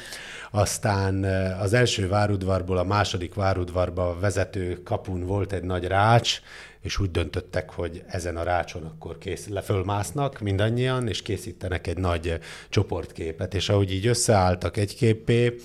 Aztán 0.52 1.23
az 1.60 1.73
első 1.73 2.08
várudvarból 2.08 2.78
a 2.78 2.84
második 2.84 3.27
várudvarba 3.34 4.18
vezető 4.20 4.84
kapun 4.84 5.26
volt 5.26 5.54
egy 5.54 5.63
nagy 5.63 5.88
rács, 5.88 6.42
és 6.82 7.00
úgy 7.00 7.12
döntöttek, 7.12 7.72
hogy 7.72 8.04
ezen 8.08 8.38
a 8.38 8.44
rácson 8.44 8.84
akkor 8.84 9.18
kész, 9.18 9.48
lefölmásznak 9.48 10.40
mindannyian, 10.40 11.08
és 11.08 11.22
készítenek 11.22 11.88
egy 11.88 11.98
nagy 11.98 12.40
csoportképet. 12.70 13.54
És 13.54 13.70
ahogy 13.70 13.94
így 13.94 14.08
összeálltak 14.08 14.78
egy 14.78 14.96
képé, 14.96 15.56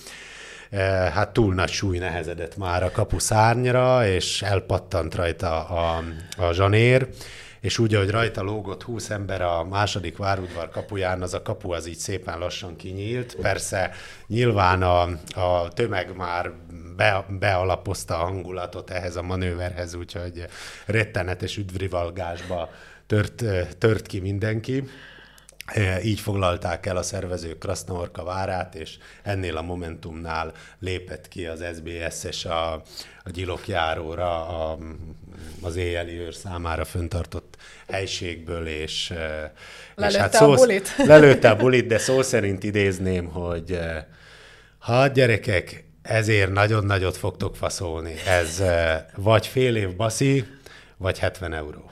hát 1.13 1.33
túl 1.33 1.55
nagy 1.55 1.71
súly 1.71 1.99
nehezedett 1.99 2.57
már 2.57 2.83
a 2.83 2.91
kapu 2.91 3.19
szárnyra, 3.19 4.07
és 4.07 4.43
elpattant 4.43 5.15
rajta 5.15 5.65
a, 5.65 6.03
a 6.37 6.53
zsanér, 6.53 7.09
és 7.63 7.79
úgy, 7.79 7.95
ahogy 7.95 8.11
rajta 8.11 8.43
lógott 8.43 8.83
20 8.83 9.11
ember 9.11 9.43
a 9.43 9.65
második 9.65 10.17
várudvar 10.17 10.71
kapuján, 10.71 11.23
az 11.23 11.35
a 11.35 11.43
kapu 11.43 11.73
az 11.73 11.87
így 11.87 11.97
szépen 11.97 12.39
lassan 12.39 12.77
kinyílt. 12.77 13.35
Persze 13.35 13.91
nyilván 14.27 14.83
a, 14.83 15.03
a 15.41 15.69
tömeg 15.69 16.17
már 16.17 16.53
be, 16.97 17.27
bealapozta 17.29 18.15
a 18.15 18.25
hangulatot 18.25 18.91
ehhez 18.91 19.17
a 19.17 19.23
manőverhez, 19.23 19.95
úgyhogy 19.95 20.47
rettenetes 20.87 21.57
üdvrivalgásba 21.57 22.71
tört, 23.07 23.45
tört 23.79 24.07
ki 24.07 24.21
mindenki. 24.21 24.85
Így 26.03 26.21
foglalták 26.21 26.87
el 26.87 26.97
a 26.97 27.03
szervezők 27.03 27.59
Krasznaorka 27.59 28.25
várát, 28.25 28.75
és 28.75 28.97
ennél 29.23 29.57
a 29.57 29.63
Momentumnál 29.63 30.53
lépett 30.79 31.29
ki 31.29 31.47
az 31.47 31.65
SBS 31.75 32.25
és 32.25 32.45
a, 32.45 32.73
a 33.25 33.31
gyilokjáróra 33.33 34.47
a, 34.47 34.79
az 35.63 35.77
éjjeli 35.77 36.19
őr 36.19 36.35
számára 36.35 36.85
föntartott 36.85 37.57
helységből, 37.89 38.67
és, 38.67 39.13
és 39.97 40.15
hát 40.15 40.35
szó, 40.35 40.51
a 40.51 40.55
bulit. 40.55 40.95
lelőtte 41.07 41.51
a 41.51 41.57
bulit, 41.57 41.87
de 41.87 41.99
szó 41.99 42.23
szerint 42.23 42.65
idézném, 42.65 43.27
hogy 43.27 43.79
ha 44.79 45.07
gyerekek, 45.07 45.85
ezért 46.03 46.53
nagyon 46.53 46.85
nagyot 46.85 47.17
fogtok 47.17 47.57
faszolni. 47.57 48.15
Ez 48.27 48.63
vagy 49.15 49.47
fél 49.47 49.77
év 49.77 49.97
baszi, 49.97 50.45
vagy 50.97 51.19
70 51.19 51.53
euró. 51.53 51.91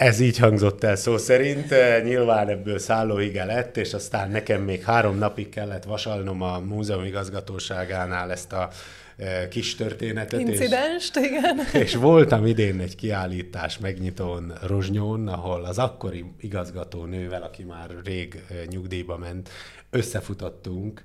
Ez 0.00 0.20
így 0.20 0.38
hangzott 0.38 0.84
el 0.84 0.96
szó 0.96 1.16
szerint, 1.16 1.74
nyilván 2.04 2.48
ebből 2.48 2.78
szállóige 2.78 3.44
lett, 3.44 3.76
és 3.76 3.94
aztán 3.94 4.30
nekem 4.30 4.62
még 4.62 4.82
három 4.82 5.18
napig 5.18 5.48
kellett 5.48 5.84
vasalnom 5.84 6.42
a 6.42 6.58
múzeum 6.58 7.04
igazgatóságánál 7.04 8.30
ezt 8.30 8.52
a 8.52 8.68
kis 9.50 9.74
történetet. 9.74 10.40
Incidenst, 10.40 11.16
és, 11.16 11.26
igen. 11.26 11.60
És 11.82 11.94
voltam 11.94 12.46
idén 12.46 12.80
egy 12.80 12.96
kiállítás 12.96 13.78
megnyitón 13.78 14.52
Rozsnyón, 14.62 15.28
ahol 15.28 15.64
az 15.64 15.78
akkori 15.78 16.24
igazgató 16.40 17.04
nővel, 17.04 17.42
aki 17.42 17.62
már 17.62 17.90
rég 18.04 18.42
nyugdíjba 18.68 19.16
ment, 19.16 19.48
összefutottunk, 19.90 21.04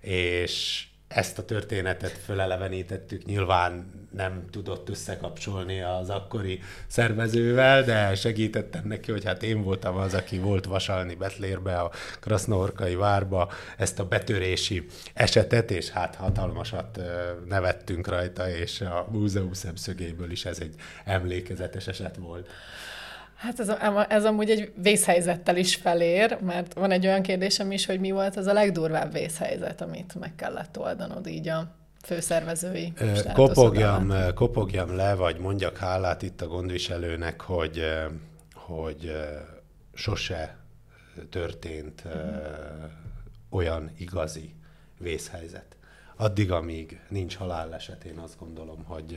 és 0.00 0.84
ezt 1.14 1.38
a 1.38 1.44
történetet 1.44 2.10
fölelevenítettük, 2.10 3.24
nyilván 3.24 3.92
nem 4.10 4.44
tudott 4.50 4.88
összekapcsolni 4.88 5.82
az 5.82 6.10
akkori 6.10 6.60
szervezővel, 6.86 7.82
de 7.82 8.14
segítettem 8.14 8.82
neki, 8.86 9.10
hogy 9.10 9.24
hát 9.24 9.42
én 9.42 9.62
voltam 9.62 9.96
az, 9.96 10.14
aki 10.14 10.38
volt 10.38 10.64
vasalni 10.64 11.14
Betlérbe, 11.14 11.78
a 11.78 11.90
Krasznohorkai 12.20 12.94
várba 12.94 13.50
ezt 13.76 13.98
a 13.98 14.04
betörési 14.04 14.86
esetet, 15.14 15.70
és 15.70 15.90
hát 15.90 16.14
hatalmasat 16.14 17.00
nevettünk 17.48 18.08
rajta, 18.08 18.50
és 18.50 18.80
a 18.80 19.06
múzeum 19.10 19.52
szemszögéből 19.52 20.30
is 20.30 20.44
ez 20.44 20.60
egy 20.60 20.74
emlékezetes 21.04 21.86
eset 21.86 22.16
volt. 22.16 22.48
Hát 23.36 23.60
ez, 23.60 23.68
a, 23.68 24.12
ez 24.12 24.24
amúgy 24.24 24.50
egy 24.50 24.72
vészhelyzettel 24.76 25.56
is 25.56 25.74
felér, 25.74 26.38
mert 26.40 26.74
van 26.74 26.90
egy 26.90 27.06
olyan 27.06 27.22
kérdésem 27.22 27.72
is, 27.72 27.86
hogy 27.86 28.00
mi 28.00 28.10
volt 28.10 28.36
az 28.36 28.46
a 28.46 28.52
legdurvább 28.52 29.12
vészhelyzet, 29.12 29.80
amit 29.80 30.14
meg 30.14 30.34
kellett 30.34 30.78
oldanod 30.78 31.26
így 31.26 31.48
a 31.48 31.74
főszervezői 32.02 32.92
kopogjam, 33.32 34.12
kopogjam 34.34 34.96
le, 34.96 35.14
vagy 35.14 35.38
mondjak 35.38 35.76
hálát 35.76 36.22
itt 36.22 36.40
a 36.40 36.46
gondviselőnek, 36.46 37.40
hogy, 37.40 37.84
hogy 38.54 39.12
sose 39.94 40.56
történt 41.30 42.02
uh-huh. 42.06 42.22
olyan 43.50 43.90
igazi 43.98 44.54
vészhelyzet 44.98 45.76
addig, 46.16 46.52
amíg 46.52 47.00
nincs 47.08 47.36
haláleset, 47.36 48.04
én 48.04 48.18
azt 48.18 48.38
gondolom, 48.38 48.84
hogy... 48.84 49.10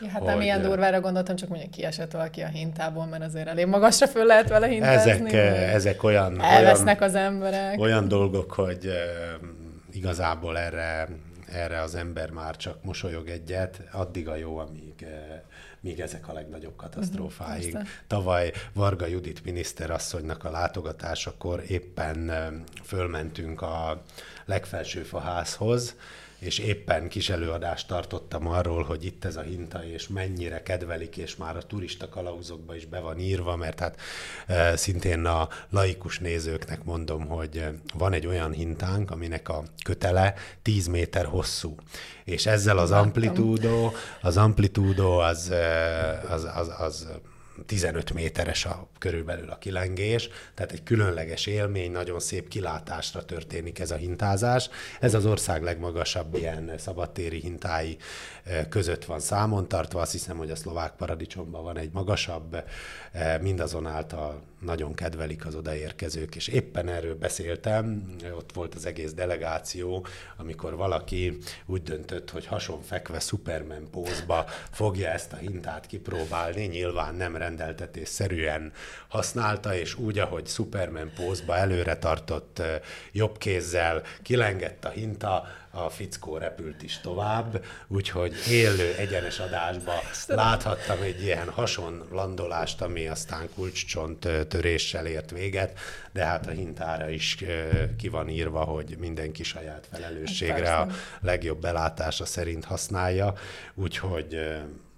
Ja, 0.00 0.08
hát 0.08 0.18
hogy, 0.20 0.28
nem 0.28 0.40
ilyen 0.40 0.62
durvára 0.62 1.00
gondoltam, 1.00 1.36
csak 1.36 1.48
mondjuk 1.48 1.70
kiesett 1.70 2.12
valaki 2.12 2.40
a 2.40 2.46
hintából, 2.46 3.06
mert 3.06 3.22
azért 3.22 3.48
elég 3.48 3.66
magasra 3.66 4.06
föl 4.06 4.24
lehet 4.24 4.48
vele 4.48 4.66
hintázni. 4.66 5.10
Ezek, 5.10 5.72
ezek 5.74 6.02
olyan... 6.02 6.40
Elvesznek 6.40 7.00
olyan, 7.00 7.14
az 7.14 7.16
emberek. 7.20 7.80
Olyan 7.80 8.08
dolgok, 8.08 8.52
hogy 8.52 8.90
igazából 9.92 10.58
erre, 10.58 11.08
erre 11.52 11.80
az 11.80 11.94
ember 11.94 12.30
már 12.30 12.56
csak 12.56 12.84
mosolyog 12.84 13.28
egyet, 13.28 13.80
addig 13.92 14.28
a 14.28 14.36
jó, 14.36 14.58
amíg 14.58 15.06
míg 15.84 16.00
ezek 16.00 16.28
a 16.28 16.32
legnagyobb 16.32 16.76
katasztrófáig. 16.76 17.74
Uh-huh, 17.74 17.88
Tavaly 18.06 18.52
Varga 18.72 19.06
Judit 19.06 19.44
miniszterasszonynak 19.44 20.44
a 20.44 20.50
látogatásakor 20.50 21.62
éppen 21.68 22.32
fölmentünk 22.82 23.62
a 23.62 24.02
legfelső 24.44 25.06
házhoz, 25.20 25.96
és 26.44 26.58
éppen 26.58 27.08
kis 27.08 27.28
előadást 27.28 27.86
tartottam 27.86 28.46
arról, 28.46 28.82
hogy 28.82 29.04
itt 29.04 29.24
ez 29.24 29.36
a 29.36 29.40
hinta, 29.40 29.84
és 29.84 30.08
mennyire 30.08 30.62
kedvelik, 30.62 31.16
és 31.16 31.36
már 31.36 31.56
a 31.56 31.62
turista 31.62 32.08
kalauzokba 32.08 32.76
is 32.76 32.86
be 32.86 33.00
van 33.00 33.18
írva, 33.18 33.56
mert 33.56 33.80
hát 33.80 34.00
e, 34.46 34.76
szintén 34.76 35.24
a 35.24 35.48
laikus 35.70 36.18
nézőknek 36.18 36.84
mondom, 36.84 37.26
hogy 37.26 37.64
van 37.94 38.12
egy 38.12 38.26
olyan 38.26 38.52
hintánk, 38.52 39.10
aminek 39.10 39.48
a 39.48 39.62
kötele 39.84 40.34
10 40.62 40.86
méter 40.86 41.24
hosszú, 41.24 41.74
és 42.24 42.46
ezzel 42.46 42.78
az 42.78 42.90
amplitúdó, 42.90 43.92
az 44.22 44.36
amplitúdó 44.36 45.18
az, 45.18 45.52
az, 46.28 46.48
az, 46.54 46.72
az 46.78 47.08
15 47.66 48.12
méteres 48.12 48.64
a 48.64 48.88
körülbelül 48.98 49.50
a 49.50 49.58
kilengés, 49.58 50.28
tehát 50.54 50.72
egy 50.72 50.82
különleges 50.82 51.46
élmény, 51.46 51.90
nagyon 51.90 52.20
szép 52.20 52.48
kilátásra 52.48 53.24
történik 53.24 53.78
ez 53.78 53.90
a 53.90 53.96
hintázás. 53.96 54.68
Ez 55.00 55.14
az 55.14 55.26
ország 55.26 55.62
legmagasabb 55.62 56.34
ilyen 56.34 56.72
szabadtéri 56.78 57.40
hintái 57.40 57.96
eh, 58.44 58.66
között 58.68 59.04
van 59.04 59.20
számon 59.20 59.68
tartva, 59.68 60.00
azt 60.00 60.12
hiszem, 60.12 60.36
hogy 60.36 60.50
a 60.50 60.56
szlovák 60.56 60.92
paradicsomban 60.92 61.62
van 61.62 61.78
egy 61.78 61.90
magasabb, 61.92 62.64
eh, 63.12 63.38
mindazonáltal 63.40 64.42
nagyon 64.64 64.94
kedvelik 64.94 65.46
az 65.46 65.54
odaérkezők, 65.54 66.36
és 66.36 66.48
éppen 66.48 66.88
erről 66.88 67.14
beszéltem, 67.14 68.14
ott 68.36 68.52
volt 68.52 68.74
az 68.74 68.86
egész 68.86 69.12
delegáció, 69.12 70.06
amikor 70.36 70.76
valaki 70.76 71.38
úgy 71.66 71.82
döntött, 71.82 72.30
hogy 72.30 72.46
hasonfekve 72.46 73.18
Superman 73.18 73.90
pózba 73.90 74.44
fogja 74.70 75.08
ezt 75.08 75.32
a 75.32 75.36
hintát 75.36 75.86
kipróbálni, 75.86 76.64
nyilván 76.64 77.14
nem 77.14 77.36
rendeltetésszerűen 77.36 78.72
használta, 79.08 79.74
és 79.74 79.94
úgy, 79.94 80.18
ahogy 80.18 80.46
Superman 80.46 81.12
pózba 81.14 81.56
előre 81.56 81.96
tartott 81.96 82.62
jobb 83.12 83.38
kézzel 83.38 84.02
kilengett 84.22 84.84
a 84.84 84.88
hinta, 84.88 85.44
a 85.74 85.90
fickó 85.90 86.36
repült 86.36 86.82
is 86.82 87.00
tovább, 87.00 87.64
úgyhogy 87.86 88.34
élő 88.50 88.94
egyenes 88.94 89.38
adásba 89.38 89.92
láthattam 90.26 91.02
egy 91.02 91.22
ilyen 91.22 91.48
hasonlandolást, 91.48 92.82
ami 92.82 93.06
aztán 93.06 93.48
kulcscsont 93.54 94.28
töréssel 94.48 95.06
ért 95.06 95.30
véget, 95.30 95.78
de 96.12 96.24
hát 96.24 96.46
a 96.46 96.50
hintára 96.50 97.08
is 97.08 97.38
ki 97.98 98.08
van 98.08 98.28
írva, 98.28 98.64
hogy 98.64 98.96
mindenki 98.98 99.42
saját 99.42 99.88
felelősségre 99.90 100.76
a 100.76 100.88
legjobb 101.20 101.60
belátása 101.60 102.24
szerint 102.24 102.64
használja, 102.64 103.34
úgyhogy 103.74 104.38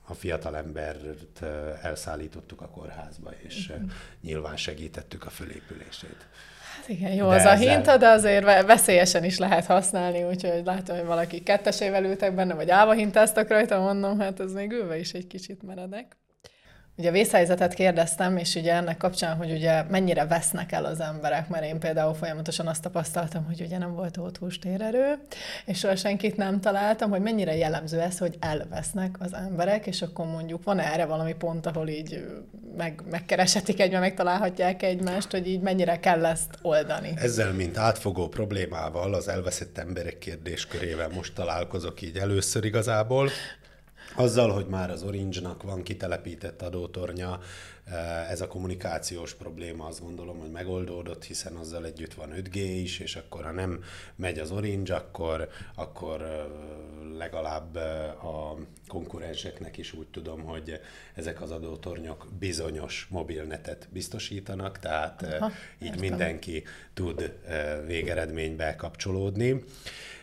a 0.08 0.14
fiatalembert 0.14 1.42
elszállítottuk 1.82 2.60
a 2.60 2.68
kórházba, 2.68 3.30
és 3.42 3.72
nyilván 4.20 4.56
segítettük 4.56 5.24
a 5.24 5.30
fölépülését. 5.30 6.26
Hát 6.76 6.88
igen, 6.88 7.12
jó 7.12 7.28
de 7.28 7.34
az 7.34 7.44
a 7.44 7.54
hinta, 7.54 7.96
de 7.96 8.08
azért 8.08 8.66
veszélyesen 8.66 9.24
is 9.24 9.38
lehet 9.38 9.66
használni, 9.66 10.22
úgyhogy 10.22 10.62
látom, 10.64 10.96
hogy 10.96 11.06
valaki 11.06 11.42
kettesével 11.42 12.04
ültek 12.04 12.34
benne, 12.34 12.54
vagy 12.54 12.70
állva 12.70 12.92
hintáztak 12.92 13.48
rajta, 13.48 13.80
mondom, 13.80 14.20
hát 14.20 14.40
ez 14.40 14.52
még 14.52 14.72
ülve 14.72 14.98
is 14.98 15.12
egy 15.12 15.26
kicsit 15.26 15.62
meredek. 15.62 16.16
Ugye 16.98 17.08
a 17.08 17.12
vészhelyzetet 17.12 17.74
kérdeztem, 17.74 18.36
és 18.36 18.54
ugye 18.54 18.72
ennek 18.72 18.96
kapcsán, 18.96 19.36
hogy 19.36 19.50
ugye 19.50 19.82
mennyire 19.82 20.26
vesznek 20.26 20.72
el 20.72 20.84
az 20.84 21.00
emberek, 21.00 21.48
mert 21.48 21.64
én 21.64 21.78
például 21.78 22.14
folyamatosan 22.14 22.66
azt 22.66 22.82
tapasztaltam, 22.82 23.44
hogy 23.44 23.60
ugye 23.60 23.78
nem 23.78 23.94
volt 23.94 24.16
ott 24.16 24.38
hústérerő, 24.38 25.18
és 25.64 25.78
soha 25.78 25.96
senkit 25.96 26.36
nem 26.36 26.60
találtam, 26.60 27.10
hogy 27.10 27.20
mennyire 27.20 27.56
jellemző 27.56 28.00
ez, 28.00 28.18
hogy 28.18 28.36
elvesznek 28.40 29.16
az 29.18 29.34
emberek, 29.34 29.86
és 29.86 30.02
akkor 30.02 30.26
mondjuk 30.26 30.64
van 30.64 30.78
erre 30.78 31.04
valami 31.04 31.34
pont, 31.34 31.66
ahol 31.66 31.88
így 31.88 32.26
meg, 32.76 33.02
megkereshetik 33.10 33.80
egymást, 33.80 34.02
megtalálhatják 34.02 34.82
egymást, 34.82 35.30
hogy 35.30 35.48
így 35.48 35.60
mennyire 35.60 35.98
kell 36.00 36.26
ezt 36.26 36.58
oldani. 36.62 37.12
Ezzel, 37.16 37.52
mint 37.52 37.76
átfogó 37.76 38.28
problémával, 38.28 39.14
az 39.14 39.28
elveszett 39.28 39.78
emberek 39.78 40.18
kérdéskörével 40.18 41.08
most 41.08 41.34
találkozok 41.34 42.02
így 42.02 42.16
először 42.16 42.64
igazából. 42.64 43.30
Azzal, 44.18 44.50
hogy 44.50 44.66
már 44.66 44.90
az 44.90 45.02
Orange-nak 45.02 45.62
van 45.62 45.82
kitelepített 45.82 46.62
adótornya, 46.62 47.40
eh, 47.84 48.30
ez 48.30 48.40
a 48.40 48.46
kommunikációs 48.46 49.34
probléma 49.34 49.86
azt 49.86 50.02
gondolom, 50.02 50.38
hogy 50.38 50.50
megoldódott, 50.50 51.24
hiszen 51.24 51.56
azzal 51.56 51.84
együtt 51.84 52.14
van 52.14 52.32
5G 52.32 52.54
is, 52.54 52.98
és 52.98 53.16
akkor 53.16 53.44
ha 53.44 53.50
nem 53.50 53.82
megy 54.16 54.38
az 54.38 54.50
Orange, 54.50 54.94
akkor, 54.94 55.48
akkor 55.74 56.22
eh, 56.22 56.44
legalább 57.18 57.76
eh, 57.76 58.24
a 58.24 58.56
konkurenseknek 58.88 59.76
is 59.76 59.92
úgy 59.92 60.06
tudom, 60.06 60.40
hogy 60.42 60.80
ezek 61.14 61.42
az 61.42 61.50
adótornyok 61.50 62.26
bizonyos 62.38 63.06
mobilnetet 63.10 63.88
biztosítanak, 63.92 64.78
tehát 64.78 65.22
Aha, 65.22 65.50
így 65.78 65.88
értem. 65.88 66.00
mindenki 66.00 66.64
tud 66.94 67.32
végeredménybe 67.86 68.76
kapcsolódni 68.76 69.64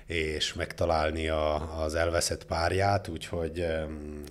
és 0.06 0.54
megtalálni 0.54 1.28
a, 1.28 1.82
az 1.84 1.96
elveszett 1.96 2.46
párját, 2.46 3.08
úgyhogy 3.08 3.66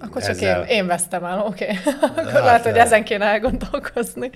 Akkor 0.01 0.23
csak 0.23 0.31
ezzel... 0.31 0.63
én, 0.63 0.77
én 0.77 0.87
vesztem 0.87 1.25
el, 1.25 1.39
oké. 1.39 1.65
Okay. 1.65 1.77
akkor 2.09 2.33
hát, 2.33 2.45
lehet, 2.45 2.63
hogy 2.63 2.77
ezen 2.77 3.05
kéne 3.05 3.25
elgondolkozni. 3.25 4.31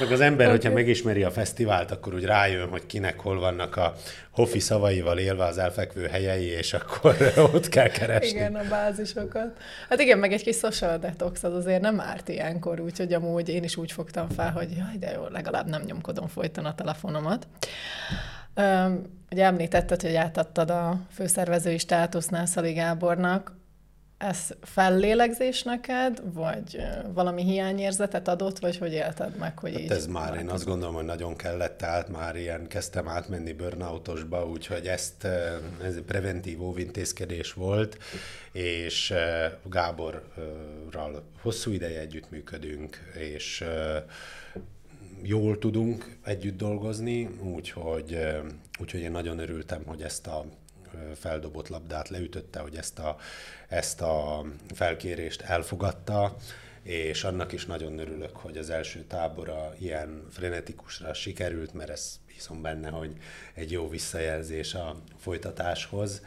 Meg 0.00 0.12
az 0.12 0.20
ember, 0.20 0.46
okay. 0.46 0.58
hogyha 0.58 0.74
megismeri 0.74 1.22
a 1.22 1.30
fesztivált, 1.30 1.90
akkor 1.90 2.14
úgy 2.14 2.24
rájön, 2.24 2.68
hogy 2.68 2.86
kinek 2.86 3.20
hol 3.20 3.38
vannak 3.38 3.76
a 3.76 3.94
hofi 4.30 4.58
szavaival 4.58 5.18
élve 5.18 5.44
az 5.44 5.58
elfekvő 5.58 6.06
helyei, 6.06 6.46
és 6.46 6.72
akkor 6.72 7.16
ott 7.54 7.68
kell 7.68 7.88
keresni. 7.88 8.28
Igen, 8.28 8.54
a 8.54 8.68
bázisokat. 8.68 9.56
Hát 9.88 10.00
igen, 10.00 10.18
meg 10.18 10.32
egy 10.32 10.42
kis 10.42 10.56
social 10.56 10.98
detox 10.98 11.42
az 11.42 11.54
azért 11.54 11.80
nem 11.80 12.00
árt 12.00 12.28
ilyenkor, 12.28 12.80
úgyhogy 12.80 13.12
amúgy 13.12 13.48
én 13.48 13.62
is 13.62 13.76
úgy 13.76 13.92
fogtam 13.92 14.28
fel, 14.28 14.50
hogy 14.50 14.68
jaj, 14.76 14.96
de 14.98 15.10
jó, 15.10 15.26
legalább 15.28 15.68
nem 15.68 15.82
nyomkodom 15.86 16.26
folyton 16.28 16.64
a 16.64 16.74
telefonomat. 16.74 17.46
Ugye 19.30 19.44
említetted, 19.44 20.02
hogy 20.02 20.14
átadtad 20.14 20.70
a 20.70 21.00
főszervezői 21.10 21.78
státusznál 21.78 22.46
Szali 22.46 22.72
Gábornak. 22.72 23.56
Ez 24.18 24.50
fellélegzés 24.62 25.62
neked, 25.62 26.20
vagy 26.32 26.80
valami 27.12 27.42
hiányérzetet 27.42 28.28
adott, 28.28 28.58
vagy 28.58 28.78
hogy 28.78 28.92
élted 28.92 29.36
meg, 29.36 29.58
hogy 29.58 29.72
hát 29.72 29.80
így? 29.80 29.90
ez 29.90 30.06
már, 30.06 30.34
én 30.34 30.48
azt 30.48 30.64
gondolom, 30.64 30.94
hogy 30.94 31.04
nagyon 31.04 31.36
kellett, 31.36 31.78
tehát 31.78 32.08
már 32.08 32.36
ilyen 32.36 32.66
kezdtem 32.66 33.08
átmenni 33.08 33.52
burnoutosba, 33.52 34.46
úgyhogy 34.46 34.86
ezt, 34.86 35.24
ez 35.84 35.96
egy 35.96 36.02
preventív 36.02 36.62
óvintézkedés 36.62 37.52
volt, 37.52 37.98
és 38.52 39.14
Gáborral 39.64 41.22
hosszú 41.40 41.72
ideje 41.72 42.00
együttműködünk, 42.00 43.12
és 43.14 43.64
jól 45.22 45.58
tudunk 45.58 46.16
együtt 46.24 46.56
dolgozni, 46.56 47.28
úgyhogy, 47.42 48.18
úgyhogy 48.80 49.00
én 49.00 49.10
nagyon 49.10 49.38
örültem, 49.38 49.82
hogy 49.84 50.02
ezt 50.02 50.26
a 50.26 50.44
feldobott 51.14 51.68
labdát 51.68 52.08
leütötte, 52.08 52.60
hogy 52.60 52.76
ezt 52.76 52.98
a, 52.98 53.16
ezt 53.68 54.00
a 54.00 54.44
felkérést 54.74 55.40
elfogadta, 55.40 56.36
és 56.82 57.24
annak 57.24 57.52
is 57.52 57.66
nagyon 57.66 57.98
örülök, 57.98 58.36
hogy 58.36 58.56
az 58.56 58.70
első 58.70 59.04
tábora 59.04 59.74
ilyen 59.78 60.26
frenetikusra 60.30 61.14
sikerült, 61.14 61.74
mert 61.74 61.90
ez 61.90 62.18
hiszem 62.26 62.62
benne, 62.62 62.88
hogy 62.88 63.16
egy 63.54 63.70
jó 63.70 63.88
visszajelzés 63.88 64.74
a 64.74 64.96
folytatáshoz, 65.16 66.22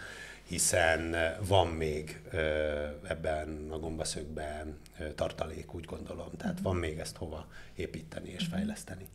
hiszen 0.52 1.16
van 1.48 1.68
még 1.68 2.22
ebben 3.08 3.68
a 3.70 3.80
gombaszögben 3.80 4.80
tartalék, 5.16 5.74
úgy 5.74 5.86
gondolom. 5.86 6.30
Tehát 6.38 6.60
van 6.62 6.76
még 6.76 7.00
ezt 7.00 7.18
hova 7.18 7.48
építeni 7.76 8.30
és 8.30 8.48
mhm. 8.48 8.56
fejleszteni. 8.56 9.06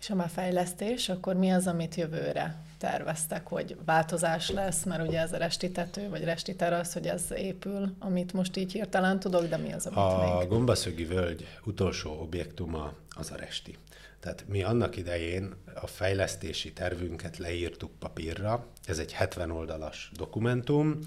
És 0.00 0.06
ha 0.06 0.14
már 0.14 0.28
fejlesztés, 0.28 1.08
akkor 1.08 1.34
mi 1.34 1.50
az, 1.50 1.66
amit 1.66 1.94
jövőre 1.94 2.62
terveztek, 2.78 3.46
hogy 3.46 3.76
változás 3.84 4.50
lesz, 4.50 4.84
mert 4.84 5.08
ugye 5.08 5.20
ez 5.20 5.32
a 5.32 5.36
restitető, 5.36 6.08
vagy 6.08 6.24
restiter 6.24 6.86
hogy 6.92 7.06
ez 7.06 7.24
épül, 7.36 7.94
amit 7.98 8.32
most 8.32 8.56
így 8.56 8.72
hirtelen 8.72 9.20
tudok, 9.20 9.48
de 9.48 9.56
mi 9.56 9.72
az, 9.72 9.86
amit 9.86 9.98
A 9.98 10.38
még? 10.38 10.48
Gombaszögi 10.48 11.04
völgy 11.04 11.46
utolsó 11.64 12.20
objektuma 12.20 12.92
az 13.08 13.30
a 13.30 13.36
resti. 13.36 13.78
Tehát 14.20 14.44
mi 14.48 14.62
annak 14.62 14.96
idején 14.96 15.54
a 15.74 15.86
fejlesztési 15.86 16.72
tervünket 16.72 17.38
leírtuk 17.38 17.90
papírra, 17.98 18.66
ez 18.84 18.98
egy 18.98 19.12
70 19.12 19.50
oldalas 19.50 20.10
dokumentum, 20.16 20.98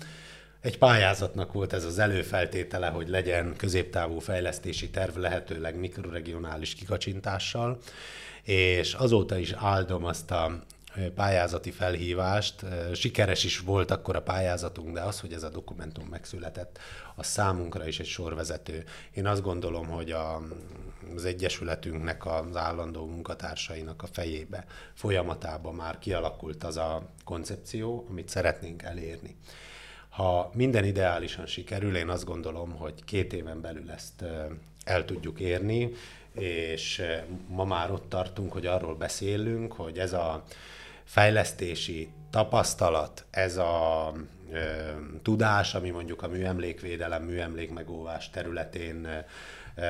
egy 0.62 0.78
pályázatnak 0.78 1.54
volt 1.54 1.73
ez 1.73 1.84
az 1.84 1.99
előfeltétele, 1.99 2.88
hogy 2.88 3.08
legyen 3.08 3.56
középtávú 3.58 4.19
fejlesztési 4.19 4.89
terv 4.89 5.17
lehetőleg 5.17 5.80
mikroregionális 5.80 6.76
kikacsintással, 6.76 7.80
és 8.43 8.93
azóta 8.93 9.38
is 9.38 9.52
áldom 9.52 10.06
azt 10.06 10.32
a 10.32 10.63
pályázati 11.15 11.71
felhívást. 11.71 12.65
Sikeres 12.93 13.43
is 13.43 13.60
volt 13.60 13.91
akkor 13.91 14.15
a 14.15 14.21
pályázatunk, 14.21 14.93
de 14.93 15.01
az, 15.01 15.19
hogy 15.19 15.34
ez 15.34 15.43
a 15.43 15.49
dokumentum 15.49 16.08
megszületett, 16.08 16.79
az 17.15 17.27
számunkra 17.27 17.88
is 17.88 17.99
egy 17.99 18.06
sorvezető. 18.06 18.84
Én 19.13 19.27
azt 19.27 19.41
gondolom, 19.41 19.88
hogy 19.88 20.12
a, 20.12 20.41
az 21.15 21.25
Egyesületünknek 21.25 22.25
az 22.25 22.56
állandó 22.56 23.06
munkatársainak 23.06 24.03
a 24.03 24.08
fejébe, 24.08 24.65
folyamatában 24.93 25.75
már 25.75 25.99
kialakult 25.99 26.63
az 26.63 26.77
a 26.77 27.10
koncepció, 27.23 28.06
amit 28.10 28.29
szeretnénk 28.29 28.82
elérni. 28.82 29.36
Ha 30.10 30.51
minden 30.53 30.86
ideálisan 30.86 31.45
sikerül, 31.45 31.95
én 31.95 32.10
azt 32.10 32.25
gondolom, 32.25 32.71
hogy 32.71 33.03
két 33.03 33.34
éven 33.34 33.62
belül 33.62 33.91
ezt 33.91 34.23
el 34.84 35.06
tudjuk 35.06 35.39
érni, 35.39 35.91
és 36.34 37.01
ma 37.47 37.63
már 37.63 37.91
ott 37.91 38.10
tartunk, 38.10 38.51
hogy 38.51 38.65
arról 38.65 38.95
beszélünk, 38.95 39.73
hogy 39.73 39.99
ez 39.99 40.13
a 40.13 40.43
fejlesztési 41.13 42.10
tapasztalat, 42.30 43.26
ez 43.32 43.58
a 43.58 44.13
ö, 44.52 44.60
tudás, 45.21 45.76
ami 45.76 45.89
mondjuk 45.89 46.21
a 46.21 46.28
műemlékvédelem, 46.28 47.23
műemlékmegóvás 47.23 48.30
területén 48.30 49.06
ö, 49.06 49.82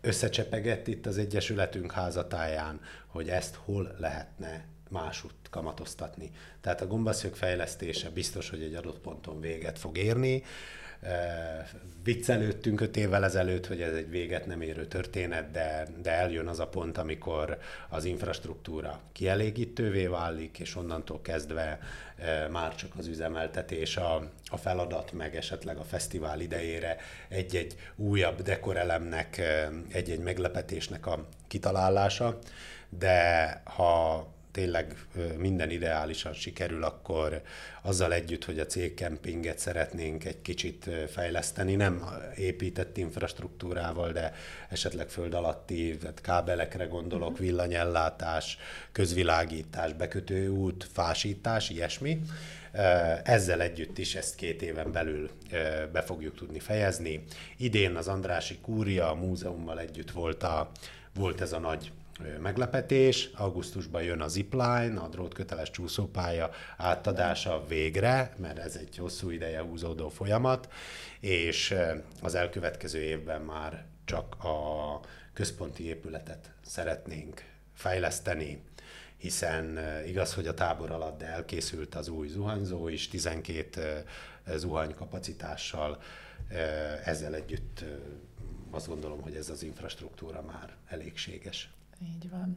összecsepegett 0.00 0.86
itt 0.86 1.06
az 1.06 1.18
Egyesületünk 1.18 1.92
házatáján, 1.92 2.80
hogy 3.06 3.28
ezt 3.28 3.54
hol 3.54 3.94
lehetne 3.98 4.64
másút 4.90 5.34
kamatoztatni. 5.50 6.30
Tehát 6.60 6.80
a 6.80 6.86
gombaszög 6.86 7.34
fejlesztése 7.34 8.10
biztos, 8.10 8.50
hogy 8.50 8.62
egy 8.62 8.74
adott 8.74 8.98
ponton 8.98 9.40
véget 9.40 9.78
fog 9.78 9.98
érni, 9.98 10.42
viccelődtünk 12.04 12.80
öt 12.80 12.96
évvel 12.96 13.24
ezelőtt, 13.24 13.66
hogy 13.66 13.80
ez 13.80 13.94
egy 13.94 14.10
véget 14.10 14.46
nem 14.46 14.60
érő 14.60 14.86
történet, 14.86 15.50
de, 15.50 15.86
de 16.02 16.10
eljön 16.10 16.46
az 16.46 16.60
a 16.60 16.66
pont, 16.66 16.98
amikor 16.98 17.58
az 17.88 18.04
infrastruktúra 18.04 19.00
kielégítővé 19.12 20.06
válik, 20.06 20.58
és 20.58 20.76
onnantól 20.76 21.20
kezdve 21.20 21.78
már 22.50 22.74
csak 22.74 22.92
az 22.96 23.06
üzemeltetés 23.06 23.96
a, 23.96 24.30
a 24.46 24.56
feladat, 24.56 25.12
meg 25.12 25.36
esetleg 25.36 25.76
a 25.76 25.84
fesztivál 25.84 26.40
idejére 26.40 26.96
egy-egy 27.28 27.76
újabb 27.96 28.42
dekorelemnek, 28.42 29.42
egy-egy 29.92 30.20
meglepetésnek 30.20 31.06
a 31.06 31.26
kitalálása, 31.48 32.38
de 32.88 33.62
ha 33.64 34.33
tényleg 34.54 35.06
minden 35.36 35.70
ideálisan 35.70 36.32
sikerül, 36.32 36.84
akkor 36.84 37.42
azzal 37.82 38.12
együtt, 38.12 38.44
hogy 38.44 38.58
a 38.58 38.66
cégkempinget 38.66 39.58
szeretnénk 39.58 40.24
egy 40.24 40.42
kicsit 40.42 40.90
fejleszteni, 41.08 41.74
nem 41.74 42.04
épített 42.36 42.96
infrastruktúrával, 42.96 44.12
de 44.12 44.32
esetleg 44.68 45.08
föld 45.08 45.34
alatti, 45.34 45.96
tehát 45.96 46.20
kábelekre 46.20 46.84
gondolok, 46.84 47.32
mhm. 47.32 47.42
villanyellátás, 47.42 48.58
közvilágítás, 48.92 49.92
bekötő 49.92 50.48
út, 50.48 50.86
fásítás, 50.92 51.70
ilyesmi. 51.70 52.20
Ezzel 53.22 53.60
együtt 53.60 53.98
is 53.98 54.14
ezt 54.14 54.34
két 54.34 54.62
éven 54.62 54.92
belül 54.92 55.30
be 55.92 56.02
fogjuk 56.02 56.36
tudni 56.36 56.58
fejezni. 56.58 57.24
Idén 57.56 57.96
az 57.96 58.08
Andrási 58.08 58.58
Kúria 58.58 59.10
a 59.10 59.14
múzeummal 59.14 59.80
együtt 59.80 60.10
volt, 60.10 60.42
a, 60.42 60.70
volt 61.14 61.40
ez 61.40 61.52
a 61.52 61.58
nagy 61.58 61.92
meglepetés. 62.40 63.30
Augusztusban 63.34 64.02
jön 64.02 64.20
a 64.20 64.28
zipline, 64.28 65.00
a 65.00 65.08
drótköteles 65.08 65.70
csúszópálya 65.70 66.50
átadása 66.76 67.64
végre, 67.68 68.34
mert 68.38 68.58
ez 68.58 68.76
egy 68.76 68.96
hosszú 68.96 69.30
ideje 69.30 69.60
húzódó 69.60 70.08
folyamat, 70.08 70.72
és 71.20 71.74
az 72.22 72.34
elkövetkező 72.34 73.00
évben 73.00 73.40
már 73.40 73.84
csak 74.04 74.44
a 74.44 75.00
központi 75.32 75.86
épületet 75.86 76.50
szeretnénk 76.66 77.44
fejleszteni, 77.74 78.62
hiszen 79.16 79.78
igaz, 80.06 80.34
hogy 80.34 80.46
a 80.46 80.54
tábor 80.54 80.90
alatt 80.90 81.18
de 81.18 81.26
elkészült 81.26 81.94
az 81.94 82.08
új 82.08 82.28
zuhanyzó 82.28 82.88
is, 82.88 83.08
12 83.08 84.04
zuhany 84.56 84.94
kapacitással, 84.94 86.02
ezzel 87.04 87.34
együtt 87.34 87.84
azt 88.70 88.86
gondolom, 88.86 89.22
hogy 89.22 89.34
ez 89.34 89.48
az 89.48 89.62
infrastruktúra 89.62 90.42
már 90.42 90.76
elégséges. 90.86 91.70
Így 92.06 92.30
van. 92.30 92.56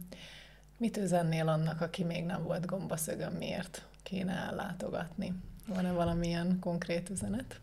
Mit 0.77 0.97
üzennél 0.97 1.47
annak, 1.47 1.81
aki 1.81 2.03
még 2.03 2.23
nem 2.23 2.43
volt 2.43 2.65
gombaszögön, 2.65 3.31
miért 3.31 3.87
kéne 4.03 4.33
ellátogatni? 4.33 5.33
Van-e 5.67 5.91
valamilyen 5.91 6.59
konkrét 6.59 7.09
üzenet? 7.09 7.59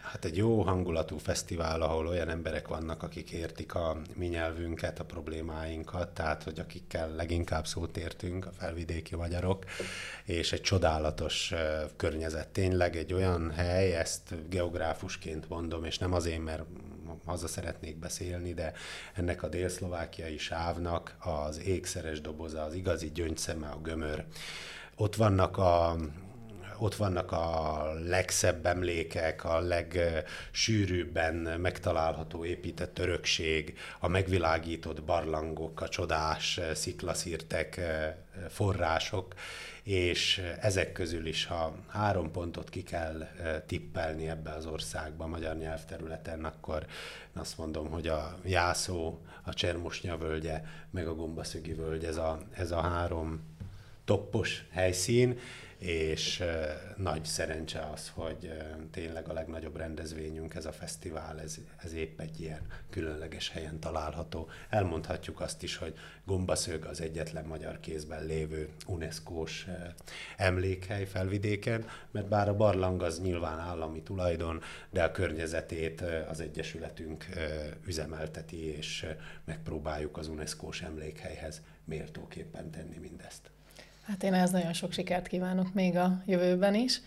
Hát 0.00 0.24
egy 0.24 0.36
jó 0.36 0.62
hangulatú 0.62 1.18
fesztivál, 1.18 1.82
ahol 1.82 2.06
olyan 2.06 2.28
emberek 2.28 2.68
vannak, 2.68 3.02
akik 3.02 3.30
értik 3.30 3.74
a 3.74 3.96
mi 4.14 4.26
nyelvünket, 4.26 4.98
a 4.98 5.04
problémáinkat, 5.04 6.08
tehát 6.08 6.42
hogy 6.42 6.58
akikkel 6.58 7.14
leginkább 7.14 7.66
szót 7.66 7.96
értünk, 7.96 8.46
a 8.46 8.52
felvidéki 8.52 9.16
magyarok, 9.16 9.64
és 10.24 10.52
egy 10.52 10.60
csodálatos 10.60 11.54
környezet. 11.96 12.48
Tényleg 12.48 12.96
egy 12.96 13.12
olyan 13.12 13.50
hely, 13.50 13.96
ezt 13.96 14.48
geográfusként 14.48 15.48
mondom, 15.48 15.84
és 15.84 15.98
nem 15.98 16.12
azért, 16.12 16.44
mert 16.44 16.62
haza 17.24 17.48
szeretnék 17.48 17.96
beszélni, 17.96 18.54
de 18.54 18.72
ennek 19.14 19.42
a 19.42 19.48
délszlovákiai 19.48 20.38
sávnak 20.38 21.16
az 21.18 21.60
ékszeres 21.60 22.20
doboza, 22.20 22.62
az 22.62 22.74
igazi 22.74 23.10
gyöngyszeme, 23.10 23.68
a 23.68 23.80
gömör. 23.80 24.24
Ott 24.96 25.16
vannak 25.16 25.58
a 25.58 25.96
ott 26.78 26.94
vannak 26.94 27.32
a 27.32 27.92
legszebb 28.04 28.66
emlékek, 28.66 29.44
a 29.44 29.60
legsűrűbben 29.60 31.34
megtalálható 31.34 32.44
épített 32.44 32.98
örökség, 32.98 33.78
a 34.00 34.08
megvilágított 34.08 35.02
barlangok, 35.02 35.80
a 35.80 35.88
csodás 35.88 36.60
sziklaszírtek, 36.74 37.80
források, 38.48 39.34
és 39.86 40.42
ezek 40.60 40.92
közül 40.92 41.26
is, 41.26 41.44
ha 41.44 41.74
három 41.86 42.30
pontot 42.30 42.70
ki 42.70 42.82
kell 42.82 43.28
tippelni 43.66 44.28
ebbe 44.28 44.50
az 44.50 44.66
országba, 44.66 45.24
a 45.24 45.26
magyar 45.26 45.56
nyelvterületen, 45.56 46.44
akkor 46.44 46.86
azt 47.32 47.58
mondom, 47.58 47.90
hogy 47.90 48.08
a 48.08 48.38
Jászó, 48.44 49.18
a 49.44 49.54
Csermosnya 49.54 50.16
völgye, 50.16 50.62
meg 50.90 51.06
a 51.06 51.14
Gombaszögi 51.14 51.72
völgy, 51.72 52.04
ez 52.04 52.16
a, 52.16 52.38
ez 52.52 52.70
a 52.70 52.80
három 52.80 53.40
toppos 54.04 54.64
helyszín, 54.70 55.38
és 55.78 56.42
nagy 56.96 57.24
szerencse 57.24 57.88
az, 57.92 58.12
hogy 58.14 58.52
tényleg 58.90 59.28
a 59.28 59.32
legnagyobb 59.32 59.76
rendezvényünk, 59.76 60.54
ez 60.54 60.66
a 60.66 60.72
fesztivál, 60.72 61.40
ez, 61.40 61.56
ez 61.76 61.92
épp 61.92 62.20
egy 62.20 62.40
ilyen 62.40 62.60
különleges 62.90 63.50
helyen 63.50 63.80
található. 63.80 64.48
Elmondhatjuk 64.68 65.40
azt 65.40 65.62
is, 65.62 65.76
hogy 65.76 65.94
Gombaszög 66.24 66.84
az 66.84 67.00
egyetlen 67.00 67.44
magyar 67.44 67.80
kézben 67.80 68.24
lévő 68.24 68.68
UNESCO-s 68.86 69.66
emlékhely 70.36 71.04
felvidéken, 71.04 71.84
mert 72.10 72.28
bár 72.28 72.48
a 72.48 72.56
barlang 72.56 73.02
az 73.02 73.20
nyilván 73.20 73.58
állami 73.58 74.02
tulajdon, 74.02 74.62
de 74.90 75.02
a 75.02 75.10
környezetét 75.10 76.00
az 76.28 76.40
Egyesületünk 76.40 77.26
üzemelteti, 77.86 78.64
és 78.64 79.06
megpróbáljuk 79.44 80.16
az 80.16 80.28
UNESCO-s 80.28 80.82
emlékhelyhez 80.82 81.62
méltóképpen 81.84 82.70
tenni 82.70 82.98
mindezt. 82.98 83.50
Hát 84.06 84.22
én 84.22 84.34
ehhez 84.34 84.50
nagyon 84.50 84.72
sok 84.72 84.92
sikert 84.92 85.26
kívánok 85.26 85.72
még 85.74 85.96
a 85.96 86.22
jövőben 86.26 86.74
is. 86.74 87.00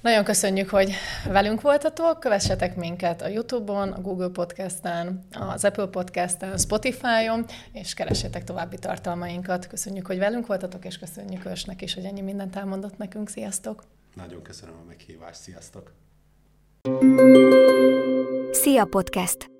Nagyon 0.00 0.24
köszönjük, 0.24 0.68
hogy 0.68 0.92
velünk 1.28 1.60
voltatok. 1.60 2.20
Kövessetek 2.20 2.76
minket 2.76 3.22
a 3.22 3.28
YouTube-on, 3.28 3.92
a 3.92 4.00
Google 4.00 4.28
Podcast-en, 4.28 5.26
az 5.32 5.64
Apple 5.64 5.86
Podcast-en, 5.86 6.58
Spotify-on, 6.58 7.46
és 7.72 7.94
keressétek 7.94 8.44
további 8.44 8.78
tartalmainkat. 8.78 9.66
Köszönjük, 9.66 10.06
hogy 10.06 10.18
velünk 10.18 10.46
voltatok, 10.46 10.84
és 10.84 10.98
köszönjük 10.98 11.44
Ösnek 11.44 11.82
is, 11.82 11.94
hogy 11.94 12.04
ennyi 12.04 12.20
mindent 12.20 12.56
elmondott 12.56 12.98
nekünk. 12.98 13.28
Sziasztok! 13.28 13.84
Nagyon 14.14 14.42
köszönöm 14.42 14.74
a 14.82 14.86
meghívást. 14.86 15.40
Sziasztok! 15.40 15.92
Szia 18.52 18.84
Podcast! 18.84 19.55